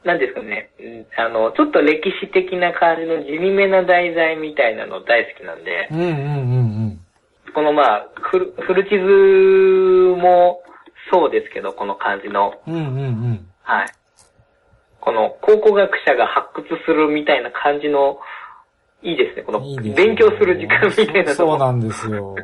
[0.05, 6.11] なんですかね、うんあの、ちょっと歴史的な感じの地味めな題材みたいなの大好きなんで、うんうんう
[6.65, 7.01] ん
[7.55, 10.63] このまあ、フルフル地図も
[11.11, 12.75] そうですけど、この感じの、うん。
[12.75, 13.03] うんうんう
[13.35, 13.49] ん。
[13.63, 13.89] はい。
[15.01, 18.19] この考古学者が発掘するみたいな感じの、
[19.03, 19.43] いいですね。
[19.43, 22.37] この勉強する時間みたいなそうなんですよ。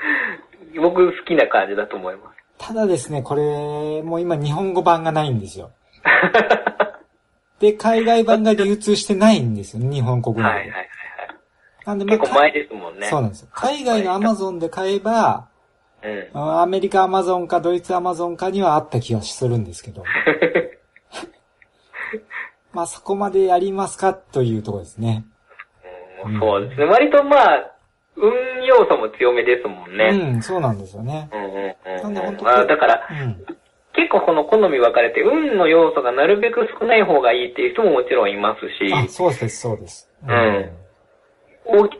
[0.80, 2.66] 僕好きな感じだと思います。
[2.66, 5.70] ただですね、これ、もう今日本語版がないんですよ。
[7.60, 10.48] で、海外版が流通してないんですよ、日本国内で。
[10.48, 10.88] はいはいはいはい。
[11.86, 13.06] なんで、結構前ですもんね。
[13.06, 13.48] そうなんですよ。
[13.52, 15.48] 海外のアマゾンで買えば、
[16.02, 16.60] うん。
[16.60, 20.04] アメリカアマゾンかドイツアマゾンかにはあった気がするんですけど。
[22.72, 25.24] まあそこまでやりますかというところですね。
[26.24, 26.84] うんそうですね。
[26.86, 27.72] 割とまあ、
[28.16, 30.10] 運要素も強めですもんね。
[30.12, 31.28] うん、そうなんですよね。
[31.32, 31.50] うんうん
[31.96, 33.44] うんなんで本当まあ、だから、うん。
[33.98, 40.08] 結構この好み分かれて、運の要素がなるべく少ない方がいいっていう人ももちろんいますし、あ、そうです、そうです。
[40.22, 40.70] うん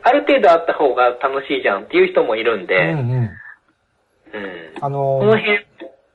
[0.03, 2.99] ある程度あった方が楽しいじゃんっていう人もいるんうん、で、うん。
[2.99, 3.29] うん。
[4.81, 5.59] あのこの辺、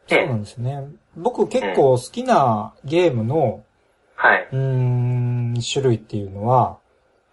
[0.09, 0.89] そうなね、んですね。
[1.17, 3.63] 僕結構好きなゲームの、
[4.17, 4.49] はい。
[4.51, 6.79] うーん、種類っていうのは、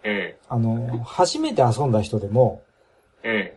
[0.04, 0.36] うん。
[0.48, 2.62] あの、初めて遊んだ人でも、
[3.24, 3.52] うん。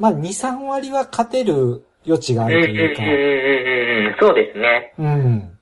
[0.00, 3.02] まあ2、3割は勝てる余地があるというか、
[4.20, 4.94] そうですね。
[4.98, 5.58] うん。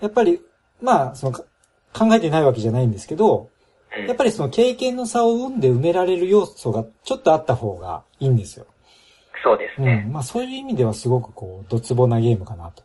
[0.00, 0.40] やっぱり、
[0.80, 1.44] まあ、その、考
[2.14, 3.48] えてないわけじゃないんですけど、
[4.06, 8.66] やっぱりその経験の差を生んで埋められる要素がちょっとあった方がいいんですよ。
[9.42, 10.02] そうですうね。
[10.02, 10.12] ん。
[10.12, 12.82] まあそういう意味ではすごくこう、ドツボなゲームかなと。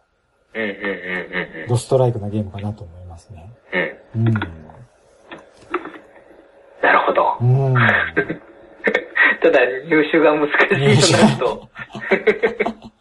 [0.53, 3.49] うんうんうんうんドストライクなゲームかなと思いますね。
[4.15, 4.27] うん。
[4.27, 4.33] うん。
[4.33, 4.39] な
[6.91, 7.37] るほど。
[7.41, 7.73] うん。
[9.41, 11.69] ただ、入手が難しいとなると。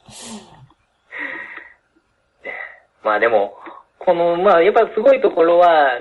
[3.02, 3.56] まあでも、
[3.98, 6.00] この、まあやっぱすごいところは、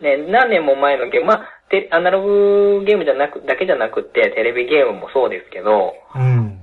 [0.00, 6.58] ね、何年も前のゲーム、まあ、てアナログゲームじゃなく、だけじゃなくて、テレビゲームもそうですけど、うん。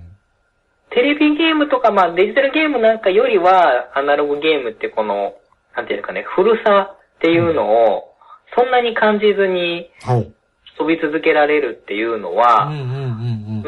[0.89, 5.35] テレビゲームとか、まあデジタルゲームなんかよりは、アナログゲームってこの、
[5.75, 8.15] なんていうかね、古さっていうのを、
[8.55, 10.31] そんなに感じずにはい。
[10.77, 12.69] 飛び続けられるっていうのうんは。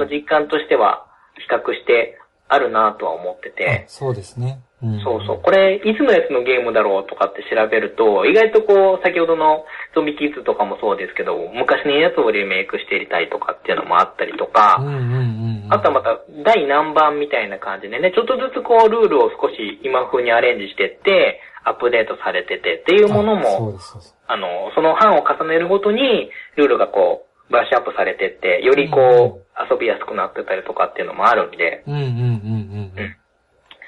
[0.09, 4.59] 実感としては比較してあるなとは思ってて、あそうですね。
[4.83, 5.41] うんそうそう。
[5.41, 15.73] これ、いつのやつのゲームだろうとかって調べると、意外とこう、先ほどのゾンビキッズとかもそうですけど、昔のやつをリメイクしていたりとかっていうのもあったりとか、うんうんうんうん。
[15.73, 23.79] あとはまた、第何番みたいな感じでね、ちょっとずつこう、ルールを少し今風にアレンジしてって、アップデートされててっていうものあそうも。
[24.27, 33.17] あの、その班を重ねるごとに、ルールがこう、ブラッシュアップされてって、よりこう、遊びやすくなってたりとかっていうのもあるんで、うんうんうんうんうん。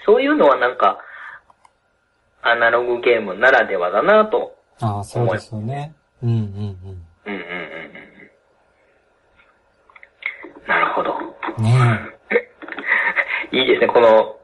[0.06, 1.00] そういうのはなんか、
[2.41, 4.56] アナログゲームならではだなと。
[4.80, 5.93] ああ、そうですよね。
[6.24, 6.45] うんうんうん。
[6.45, 6.54] うん
[7.26, 7.36] うんうんう
[10.64, 10.68] ん。
[10.68, 11.14] なるほど。
[11.62, 12.00] ね
[13.52, 14.38] いいですね、この、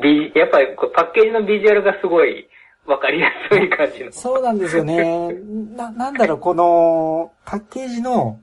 [0.00, 2.48] ビジ、やっぱりパッケージのビジュアルがすごい
[2.86, 4.12] わかりやすい感じのえ。。
[4.12, 5.32] そうなんですよね。
[5.76, 8.40] な、なんだろう、この、パッケージの、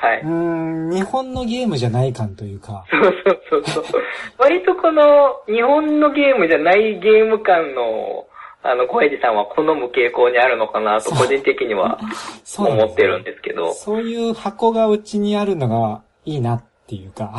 [0.00, 0.20] はい。
[0.22, 3.02] うーん、日本のゲームじゃない感というか、そう
[3.50, 4.02] そうそうそう。
[4.38, 5.02] 割とこの、
[5.46, 8.26] 日本のゲームじゃないゲーム感の、
[8.62, 11.98] あの、小エジさんは好む傾向にあるのかなと、個人的には
[12.58, 13.74] 思ってるんですけど。
[13.74, 17.34] そういう箱がうちにあるのがいいなっていうか、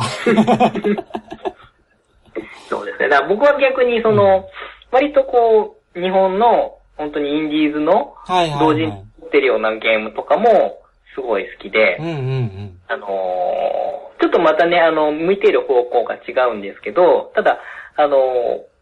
[2.68, 3.08] そうですね。
[3.08, 4.48] だから僕は逆にその、
[4.92, 8.14] 割とこう、日本の本当にインディーズの。
[8.60, 10.81] 同時に撮ってるようなゲームとかも
[11.14, 12.78] すごい好きで、うんうんうん。
[12.88, 17.58] あのーちょっとまたね、あの、向いている方向が違うんですけど、ただ、
[17.96, 18.72] あのー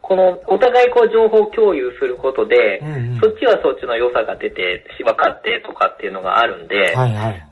[0.00, 7.48] この、お互いこう情報共有することで、うんうんそっちはそっちの良さが出て、分かってとかっていうのがあるんで、はいはい。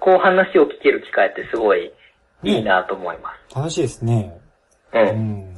[0.00, 1.92] こう話を聞ける機会ってすごい
[2.42, 3.54] いいなと思います。
[3.54, 4.32] 楽しいですね。
[4.92, 4.98] う。
[4.98, 5.56] うんん。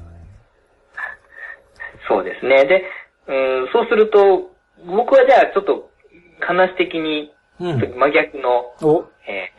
[2.09, 2.65] そうですね。
[2.65, 2.85] で、
[3.29, 4.51] うん、そうすると、
[4.87, 5.91] 僕はじゃあちょっと
[6.41, 7.79] 話的にうん。
[7.99, 9.59] 真逆の、お、えー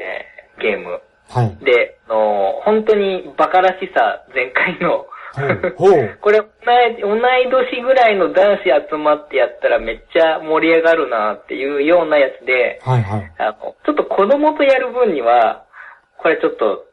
[0.60, 1.58] ゲームはい。
[1.64, 5.06] で、あの本当にバカらしさ全開の。
[6.22, 13.32] これ同い、年ぐらいの男子集まってやったらめっちゃ盛り上がるなっていうようなやつで、はいはい。
[13.38, 15.66] あの、ちょっと子供とやる分には、
[16.18, 16.86] これちょっと、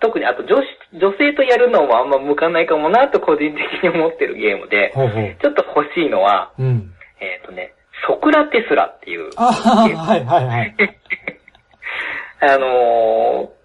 [0.00, 4.92] 特にあと女子、女性とやるのもあんま向かないかもなと個人的に思ってるゲームで。
[5.40, 6.90] ちょっと欲しいのは、うん。
[7.20, 7.74] えっ、とね、
[8.06, 10.74] ソクラテスラっていう、あはいはいはい。
[12.40, 13.56] あのー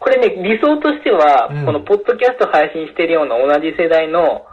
[0.00, 4.46] これね、理想としては、うんこのポッドキャスト配信してるような同じ世代の、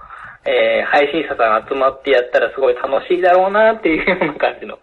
[0.45, 4.77] えー配信者さんが集まってやったらすごい楽しいだろうなっていうような感じの。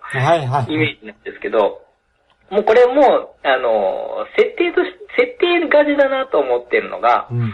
[0.69, 1.83] イメージなんですけど、
[2.51, 7.53] もうこれも、あのー設定とし、設定がちだなと思ってるのが、うん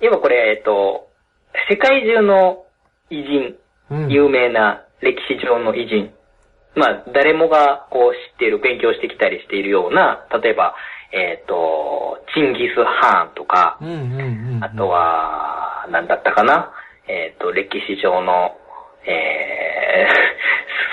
[0.00, 1.08] 今これ、えっと、
[1.70, 2.64] 世界中の
[3.10, 3.56] 偉人。
[4.08, 6.12] 有名な歴史上の偉人。
[6.76, 10.74] まあ、誰もがこう知っている、勉強してきたりしているような、例えば、
[11.10, 14.64] えっ、と、チンギス・ハーンとか、うんうんうん。
[14.64, 16.70] あと、は、なんだったかな、
[17.08, 18.56] えっ、と、歴史上の、
[19.06, 20.06] え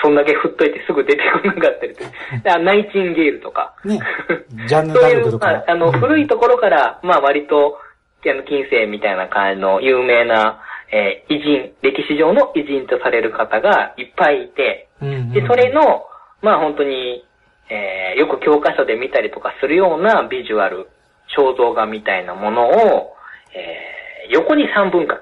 [0.02, 2.04] そんだけ振っといてすぐ出てこなかったりと
[2.50, 3.74] あナイチンゲールとか。
[3.84, 3.98] ね。
[4.66, 5.46] ジャンヌ・そういう、ダルクとか。
[5.46, 7.78] まあ、あの、古いところから、まあ割と、
[8.26, 10.60] あの、近世みたいな感じの有名な、
[10.92, 15.32] えー偉人、歴史上の偉人とされる方がいっぱいいて、うんうん。
[15.32, 16.04] で、それの、
[16.42, 17.24] まあ本当に、
[17.70, 20.88] えーよく教科書で見たりとかするようなビジュアル、
[21.36, 23.14] 肖像画みたいなものを、
[23.54, 25.20] えー横に三分割。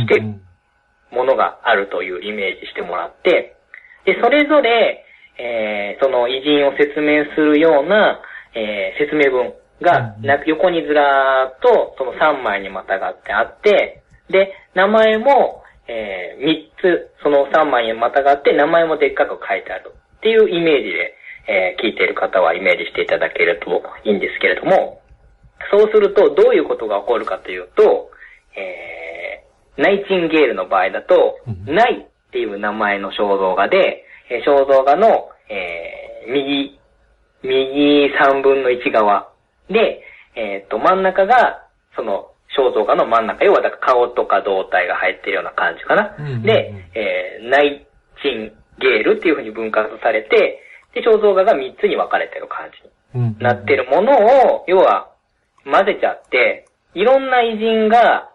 [0.00, 0.20] して
[1.12, 3.54] ものがあるというイメージしてもらって、
[4.04, 5.04] で、それぞれ、
[5.38, 8.20] えーその偉人を説明するような、
[8.54, 9.52] えー説明文
[9.82, 10.14] が
[10.46, 21.14] 横にずらーっとその3枚にまたがってあって、で、名前も、え3つ、その3枚にまたがって名前もでっかく書いてあるっていうイメージで、
[21.48, 25.00] えー聞いている方はイメージしていただけるといいんですけれども、
[25.70, 28.10] そうするとどういうことが起こるかというと、
[28.56, 31.74] えーナイチンゲールの場合だと、うん。
[31.74, 36.78] ナイっていう名前の肖像画で、えー肖像画の、えー右、
[37.42, 39.30] 右3分の1側
[39.70, 40.02] で、
[40.34, 41.66] えっ、と、真ん中が、
[41.96, 46.14] その、肖像画の真ん中、要はだから顔とか胴体が入ってるような感じかな。
[46.18, 47.86] うんうんうんで、えーナイ
[48.22, 50.62] チンゲールっていう風に分割されて、
[50.94, 53.36] で、肖像画が3つに分かれてる感じに。
[53.40, 54.12] なってるもの
[54.56, 55.10] を、要は、
[55.64, 58.30] 混ぜちゃって、いろんな偉人が、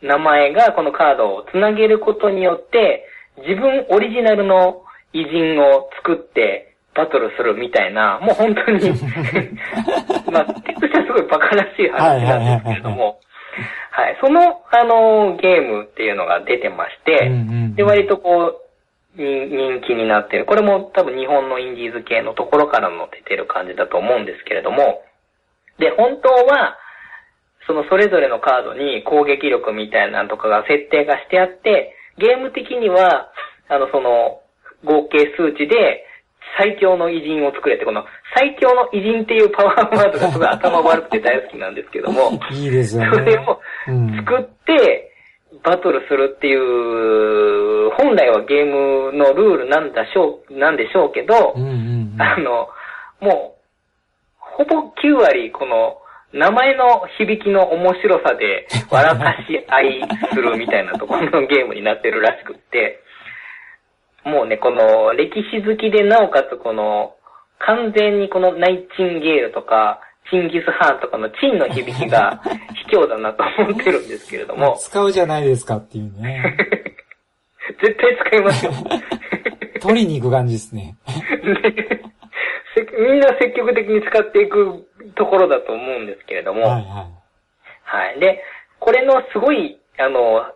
[0.00, 3.06] 名前がこのカードをつなげることによって、
[3.38, 4.82] 自分オリジナルの
[5.12, 8.90] 偉人を作ってバトルするみたいな、もう本当に、
[10.30, 13.18] まあ、結としてはすごいバカらしい話なんですけれども、
[13.90, 17.36] はい、その、あの、ゲームっていうのが出てまして、うんう
[17.68, 18.60] んで、割とこ
[19.16, 20.46] う、に人気になってる。
[20.46, 25.02] これも多分日本のインディーズ系のところからの出てる感じだと思うんですけれども、
[25.78, 26.78] で、本当は、
[27.66, 33.30] そのそれぞれのカードに攻撃力みたいなのとかが設定がしてあって、ゲーム的には、
[33.68, 34.40] あの、その、
[34.84, 36.04] 合計数値で
[36.58, 38.04] 最強の偉人を作れって、この
[38.36, 43.10] 最強の偉人っていうパワーワードがすごい頭悪くて大好きなんですけども、いいですよね。
[43.12, 45.08] それをうん作って、
[45.64, 52.22] バトルするっていう、本来はゲームのルールなんだしょう、なんでしょうけど、うんうんうん。
[52.22, 52.68] あの、
[53.20, 53.62] もう、
[54.38, 55.98] ほぼ9割この、
[56.32, 63.00] 名前の響きの面白さで笑かし合いするみたいなところのゲームになってるらしくって、
[64.24, 67.16] もうね、この歴史好きでなおかつこの、
[67.58, 70.00] 完全にこのナイチンゲールとか、
[70.30, 72.40] チンギス・ハーンとかのチンの響きが
[72.90, 76.56] 卑怯だなと思ってるんですけれども、使うじゃないですかっていうね。
[77.82, 78.72] 絶対使いますよ。
[79.82, 80.94] 取りに行く感じですね。
[82.98, 87.06] みんな積極的に使っていくところだと思うんですけれども、はいは
[87.84, 88.20] はい。
[88.20, 88.42] で、
[88.78, 90.46] これのすごい、あの、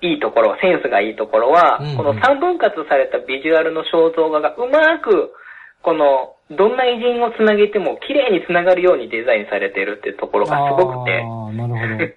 [0.00, 5.34] いいところ、センスがいいところは、うんうんこの三分割されたビジュアルの肖像画がうまく、
[5.82, 11.22] この、どんな偉人をつなげても綺麗につながるようにデザインされてるってところがすごくて。
[11.54, 12.08] なるほど。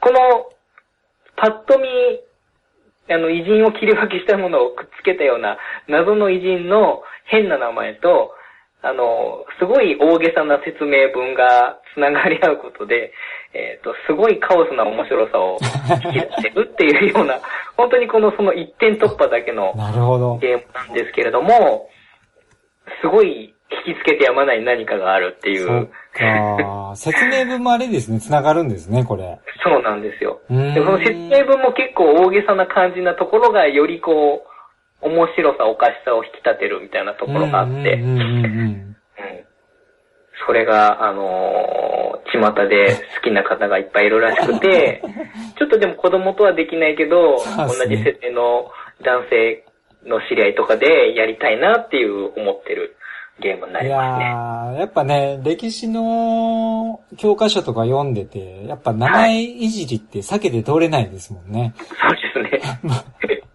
[0.00, 0.50] この、
[1.36, 1.88] パッと見、
[3.08, 5.58] あの、偉人を切り分けしたものをくっつけたような
[5.88, 8.34] 謎の偉人の変な名前と、
[8.82, 13.12] あの、すごい大げさな説明文が繋がり合うことで、
[13.52, 15.58] えっ、ー、と、すごいカオスな面白さを
[16.04, 17.40] 引き出してるっていうような、
[17.76, 19.72] 本当にこのその一点突破だけの
[20.40, 21.88] ゲームなんですけれども、
[23.00, 23.54] すごい
[23.86, 25.88] 引きつけてやまない何かがあるっていう。
[26.20, 29.38] あ 説明文もあれですね、繋がるんですね、これ。
[29.64, 30.40] そうなんですよ。
[30.48, 34.50] で、その説明文も結構大げさな感じなところが、よりこう、
[35.02, 37.96] 面白さ、おかしさを引き立てるみたいなところがあって、
[40.46, 45.02] それが、あのー、巷で好きな方がいっぱいいるらしくて、
[45.58, 48.70] ちょっとでも子供とはできないけど、同じ設定の
[49.02, 49.64] 男性
[50.06, 52.96] の知り合いとかでやりたいなっていう思ってる
[53.40, 54.24] ゲームになりますね。
[54.24, 54.28] い
[54.74, 61.74] ややっぱね、歴史の教科書とか読んでて、やっぱ名前いじりって避けて通れないですもんね。
[61.96, 63.40] はい、そうですね。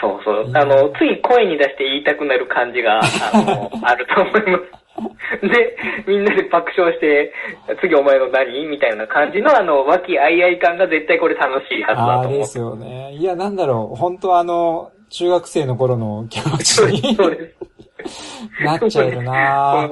[0.00, 0.50] そうそう。
[0.54, 4.78] あの、つい声に出して言いたくなる感じが、あの、 あると思います。
[5.42, 5.76] で、
[6.06, 7.32] みんなで爆笑して、
[7.80, 12.38] 次お前の何みたいな感じの、あの、和気あいあい感が絶対これ楽しいはずだと思う。
[12.38, 13.12] ですよね。
[13.12, 13.96] いや、なんだろう。
[13.96, 17.16] 本当あの、中学生の頃の気持ちに。
[18.64, 19.90] なっちゃえるな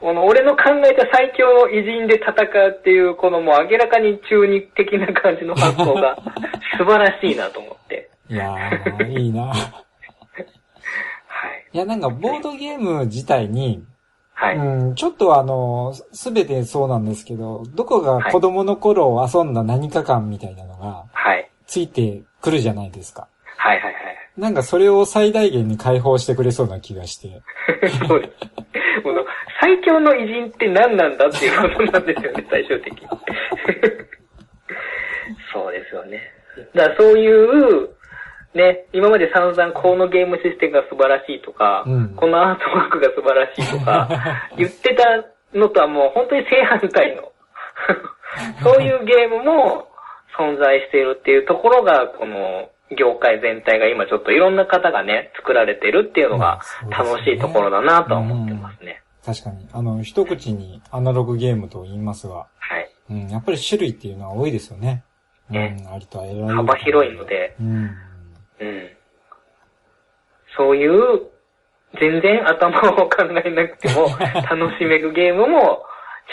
[0.00, 6.16] この俺の考えた最強の偉人で戦うっていう、このもう明らかに中二的な感じの発想が
[6.78, 8.08] 素晴らしいなと思って。
[8.30, 9.58] いやー、いいなはい。
[11.72, 13.84] いや、なんかボードゲーム自体に、
[14.34, 14.56] はい。
[14.56, 21.50] うん、ちょっとあの、すべてそうなんですけど、どこが子供の頃遊んだ何か感みたいなのが、はい。
[21.66, 23.26] ついてくるじゃないですか。
[23.56, 24.07] はいはいはい。
[24.38, 27.42] なんかそれを最大限に解放してくれそうな気がして。
[28.06, 28.32] そうです。
[29.60, 33.08] 最強の偉人って何なんだっていうことなんですよね、 最終的に。
[35.52, 36.22] そうですよね。
[36.74, 37.90] だからそういう、
[38.54, 44.08] ね、今まで散々このゲームシステムが素晴らしいとか、うん、このアートワークが素晴らしいとか、
[44.56, 47.32] 言ってたのとはもう本当に正反対の、
[48.62, 49.88] そういうゲームも
[50.38, 56.60] 存在しているっていうところが、この業界全体が今ちょっといろんな方がね、作られてるっていうのが
[56.90, 59.02] 楽しいところだなとは思ってますね。
[59.24, 59.68] 確かに。
[59.72, 62.90] あの、一口にアナログゲームと言いますが、はい。
[63.10, 65.04] うん、やっぱり種類っていうのは多いですよね。
[65.50, 65.76] ね。
[65.80, 67.66] うん、ありとあら幅広いので、うん。
[67.74, 68.88] うん。
[70.56, 71.30] そういう、
[72.00, 74.08] 全然頭を考えなくても
[74.48, 75.84] 楽しめるゲームも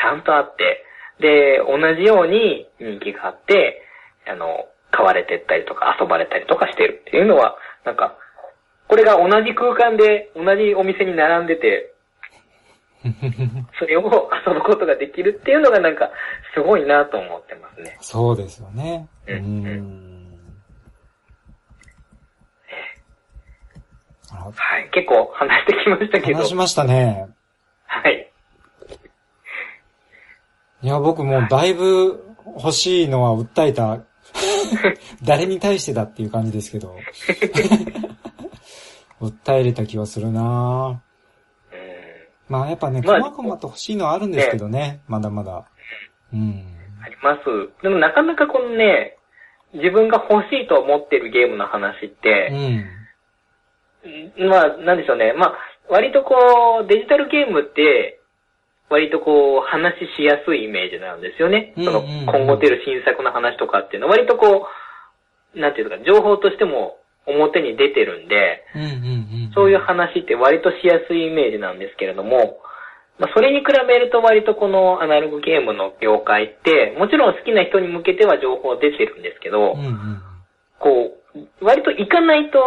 [0.01, 0.83] ちゃんとあって、
[1.19, 3.81] で、同じように人気があって、
[4.27, 8.17] あの、買われてったりとか遊ばれたりとかしてるっていうのは、なんか、
[8.87, 11.91] これが同じ空間で同じお店に並んでて、
[13.77, 16.09] それを遊ぶことができるっていうのがなんか、
[16.53, 17.97] すごいなと思ってますね。
[17.99, 19.07] そうですよね。
[19.27, 19.35] うん。
[19.35, 20.15] うん
[24.35, 24.89] はい。
[24.91, 26.37] 結構話してきましたけど。
[26.39, 27.27] 話しましたね。
[27.85, 28.31] はい。
[30.81, 32.23] いや、僕もだいぶ
[32.57, 33.99] 欲しいのは訴えた。
[35.23, 36.95] 誰に対してだっていう感じですけど。
[39.21, 41.01] 訴えれた気はするな
[42.49, 45.65] まあやっぱね、まあ、細々と欲しいのはあるんですけどね、ねまだまだ。
[46.33, 46.63] うん。
[47.01, 47.41] あります。
[47.81, 49.17] でもなかなかこのね、
[49.73, 52.49] 自分が欲しいと思ってるゲームの話って、
[54.37, 55.33] うん、まあ、なんでしょうね。
[55.33, 55.53] まあ、
[55.89, 56.35] 割とこ
[56.83, 58.19] う、デジタルゲームって、
[58.89, 61.73] 割とこう、話しやすいイメージなんですよね。
[61.75, 64.67] その、今後出る新作の話とかっていうのは、割とこ
[65.55, 68.63] う、なんていうか、情報としても表に出てるんで、
[69.55, 72.59] そういう話って割としやすいイメージなんですけれども、
[73.17, 80.21] まあ、それに比べると割とこのアナログゲームの業界って、もちろん好きな人に向けては情報出てるんですけど、うんうん、
[80.79, 82.59] こう、割と行かないと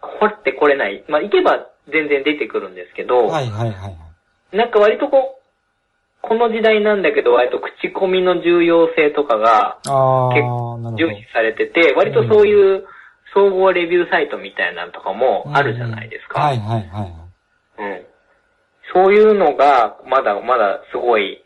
[0.00, 1.04] 掘ってこれない。
[1.08, 4.09] まあ、行けば全然出てくるんですけど、はいはいはい。
[4.52, 5.40] なんか割とこう、
[6.22, 9.78] この時代なんだけど、割と口コミの重要性とかが
[10.34, 12.84] 結構重視されてて、割とそういう、うん
[13.34, 16.40] 総合レビューサイトみたいなのとかもあるじゃないですか。
[16.40, 17.12] はいはいはい。
[17.78, 18.06] うん。
[18.92, 21.42] そういうのが、まだまだすごい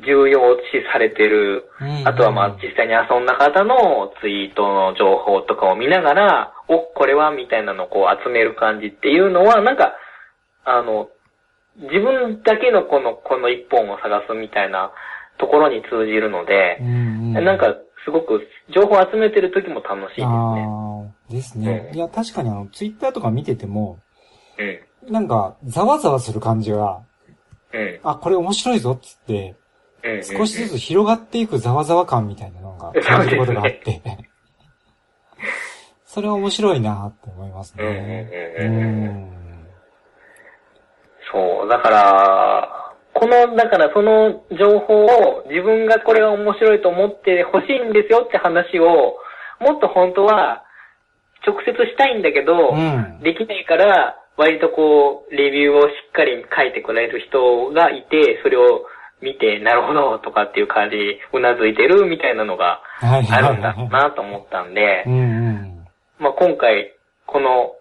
[0.00, 1.68] 重要視されてる。
[2.04, 9.92] あとはまあ実際に遊んだ方のツイートの情報とかを見ながら、お、これはみたいなのをこう集める感じっていうのは、なんか、
[10.64, 11.08] あの、
[11.80, 14.92] 自分だけのこの、この一本を探すみたいな
[15.38, 16.78] ところに通じるので、
[17.32, 17.74] なんか
[18.04, 20.26] すごく情報を集めてる時も楽しいですね。
[20.26, 21.88] ああ、ですね。
[21.90, 23.98] うんいや、確かにあの、ツイッターとか見てても、
[24.58, 25.12] うん。
[25.12, 27.02] なんか、ざわざわする感じが、
[27.72, 28.00] うん。
[28.02, 29.56] あ、これ面白いぞっつって、
[30.04, 30.22] うんうん。
[30.22, 34.02] 少しずつ広がっていくざわざわ感みたいなのが感じることがあって、
[36.04, 38.28] それは面白いなって思いますうんうんね。
[38.58, 39.39] ううんうんうん。
[41.38, 41.40] ん。
[41.60, 42.68] そう、だから、
[43.14, 49.18] この、だからその情報を自分がこれが面白いと思って欲しいんですよって話を、
[49.60, 50.64] もっと本当は
[51.46, 53.20] 直接したいんだけど、うん。
[53.22, 58.86] できないから、割とこう、レビューをしっかり書いてくれる人がいて、それを
[59.20, 60.96] 見て、なるほど、とかっていう感じ、
[61.32, 65.04] うなずいてるみたいなのがはいあるんだろうなと思ったんで。
[66.18, 66.94] まあ今回、
[67.26, 67.74] この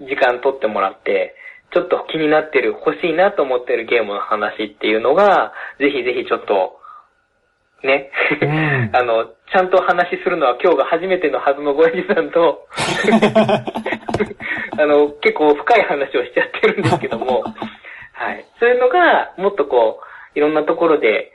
[0.00, 1.34] 時間取ってもらって、
[1.72, 6.78] ちょっと気になってる、欲しいなと思ってるゲームの話っていうのが、ぜひぜひちょっと、
[7.82, 8.10] ね、
[8.40, 12.66] うん あの、ちゃんと話するのは今日が初めてのはずのごえじさんと、
[14.78, 17.44] あの、結構深い話をしちゃってるんですけども、
[18.12, 18.44] はい。
[18.58, 20.00] そういうのが、もっとこ
[20.34, 21.32] う、いろんなところで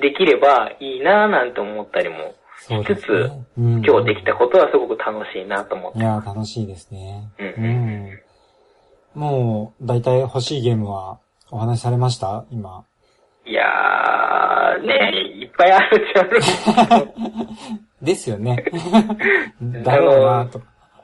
[0.00, 3.30] できればいいなぁなんて思ったりもしつつ、ね。
[3.58, 7.30] うん今日できたことはすごく楽しいなと思っていやー、楽しいですね。
[7.38, 8.20] うんうん。
[9.14, 11.18] もう、だいたい欲しいゲームは
[11.50, 12.44] お話しされました？
[12.50, 12.84] 今。
[13.46, 18.64] いやー、ねいっぱいあるっちゃあるんですけど、 ですよね。
[19.82, 20.60] だろうなと。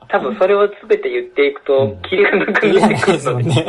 [0.07, 3.65] 多分それを全て言っていくとうん、キリがなくなってくるので、ね。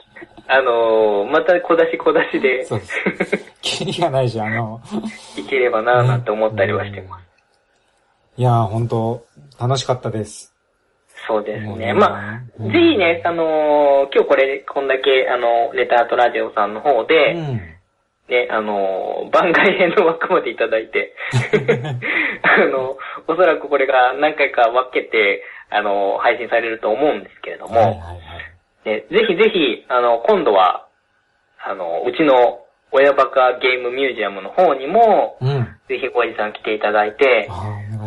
[0.48, 3.54] あのー、また小出し小出しでそうです。
[3.60, 4.80] キリがないし、あの、
[5.38, 7.24] いければなぁなんて思ったりはしてます。
[8.36, 9.24] いやー、本当
[9.60, 10.53] 楽しかったです。
[11.26, 11.90] そうですね。
[11.90, 17.56] うんまあ、うんぜひね、あのー今日これ、こんだけ、あの、ネタアートラジオさんの方うで、ん。
[18.28, 21.14] ね、あのー番外編の枠までいただいて、
[22.42, 22.96] あの、
[23.26, 28.02] おそらくこれが何回か分けて、あの、配信されると思うんですけれども、はいはいは
[28.86, 28.88] い。
[28.88, 30.86] ね、ぜひぜひ、あの、今度は、
[31.66, 32.60] あの、うちの
[32.92, 35.64] 親バカゲームミュージアムの方にも、うん。
[35.88, 37.48] ぜひごじさん来ていただいて、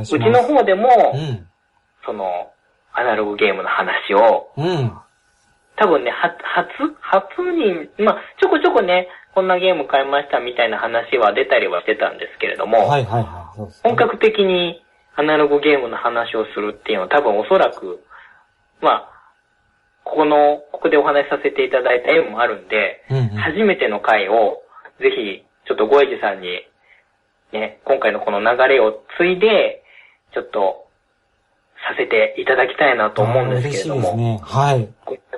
[0.01, 0.18] うち。
[0.20, 1.45] の方でも、うん。
[2.05, 2.51] その、
[2.98, 4.91] アナログゲームの話を、うん。
[5.78, 13.62] 多分ね、は、初、初に、まあ、ちょこちょこね、こんなゲーム買いましたみたいな話は出たりはしてたんですけれども、はいはいはい。
[13.62, 14.82] ね本格的に
[15.16, 18.02] アナログゲームの話をするっていうのは多分おそらく、
[18.82, 19.10] まあ、
[20.04, 23.28] ここの、ここでお話しさせていただいた縁もあるんで、うんうん。
[23.38, 24.64] 初めての回を、
[25.00, 26.66] ぜひ、ちょっとごえじさんに、
[27.54, 29.84] ね、今回のこの流れを継いで、
[30.34, 30.87] ちょっと、
[31.90, 34.40] させていただきたいなと思うんですけれども、嬉しいですね。
[34.44, 34.90] はい。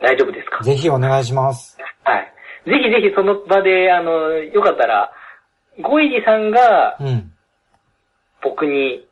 [0.02, 0.64] 大丈夫ですか？
[0.64, 1.78] ぜひお願いします。
[2.04, 2.34] はい。
[2.66, 5.12] ぜひぜひその場で、あの、よかったら、
[5.82, 7.32] ごいじさんがうん。
[8.42, 9.06] 僕に、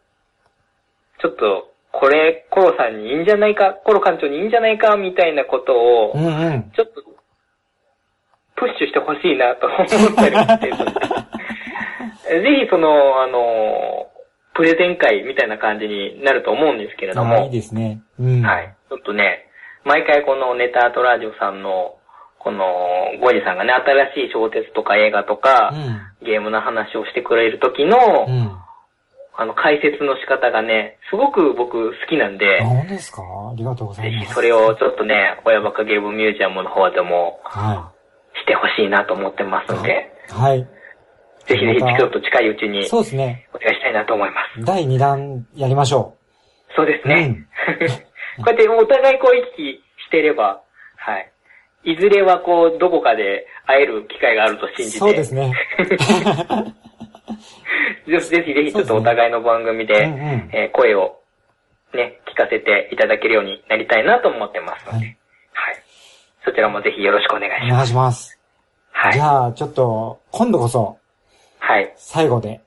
[1.21, 6.71] ちょっと、これ、コロさんにいいんじゃないか、コロ館長にいいんじゃないか、みたいなことをう、んうん。
[6.75, 7.01] ちょっと、
[8.55, 14.07] プッシュしてほしいなと思ったりもしてるので ぜひその、あの、
[14.57, 18.01] プレゼン会みたいな感じになると思うんですけれども、いいですね。
[18.19, 18.41] うん。
[18.41, 18.75] はい。
[18.89, 19.45] ちょっとね、
[19.85, 21.95] 毎回このネタアートラジオさんの、
[22.39, 22.65] この、
[23.21, 25.71] ゴジさんがね、新しい小説とか映画とか、
[26.23, 27.97] ゲームの話をしてくれる時の、
[28.27, 28.33] うん。
[28.33, 28.57] うん。
[29.39, 33.21] あの、解説の仕方がね、すごく僕好きなんであ、、本当ですか？
[33.21, 34.27] ありがとうござぜいます。
[34.29, 37.91] ひそれをちょっとね、親バカゲームミュージアムの方でもは
[38.33, 40.33] してほしいなと思ってますんで、い。
[40.33, 40.67] はい。
[41.47, 43.47] ぜひぜひちょっと近いうちにそうですね。
[43.53, 44.65] お願いしたいなと思います。
[44.65, 46.15] 第2弾やりましょ
[46.75, 47.07] そうですう。
[47.07, 47.47] ね。
[48.37, 50.61] こうやってお互いこう行き来してれば、
[50.97, 51.31] はい。
[51.83, 54.73] いずれはこう、どこかで会える機会があるとうん。
[54.75, 54.99] 信じて。
[54.99, 55.53] そうですね。
[58.07, 61.19] ぜぜひぜひちょっとお互いの番組で、うんうんえー声を
[61.93, 65.15] ね、聞かせていただけるようになりたいなと思ってますので、ははいい。
[66.43, 67.85] そちらもぜひよろしくお願いお願します。
[67.85, 68.39] いします。
[68.91, 69.19] はいじ。
[69.19, 70.97] ゃあ、ちょっと、今度こそ、
[71.67, 71.93] はい。
[71.97, 72.61] 最後で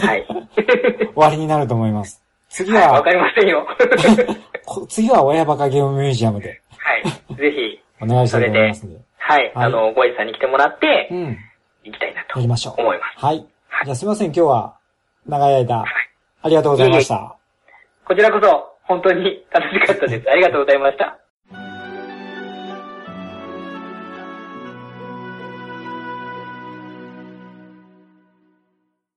[0.00, 0.26] はい。
[0.26, 2.22] 終わりになると思います。
[2.48, 3.66] 次はいわはか、りませんよ。
[4.64, 7.34] こ次は親バカゲームミュージアムではい。
[7.36, 9.00] ぜひ、お願いしたいと思いますんで。
[9.18, 9.42] はい。
[9.42, 11.38] はいあの、ごいさんに来てもらってう、ん。
[11.84, 12.80] 行きたいなとやりましょう。
[12.80, 13.24] 思います。
[13.24, 13.46] はい。
[13.84, 14.74] じゃあすいません、今日は、
[15.26, 15.84] 長い間、
[16.42, 17.36] ありがとうございました。
[18.06, 20.28] こちらこそ、本当に楽しかったです。
[20.30, 21.18] ありがとうございました。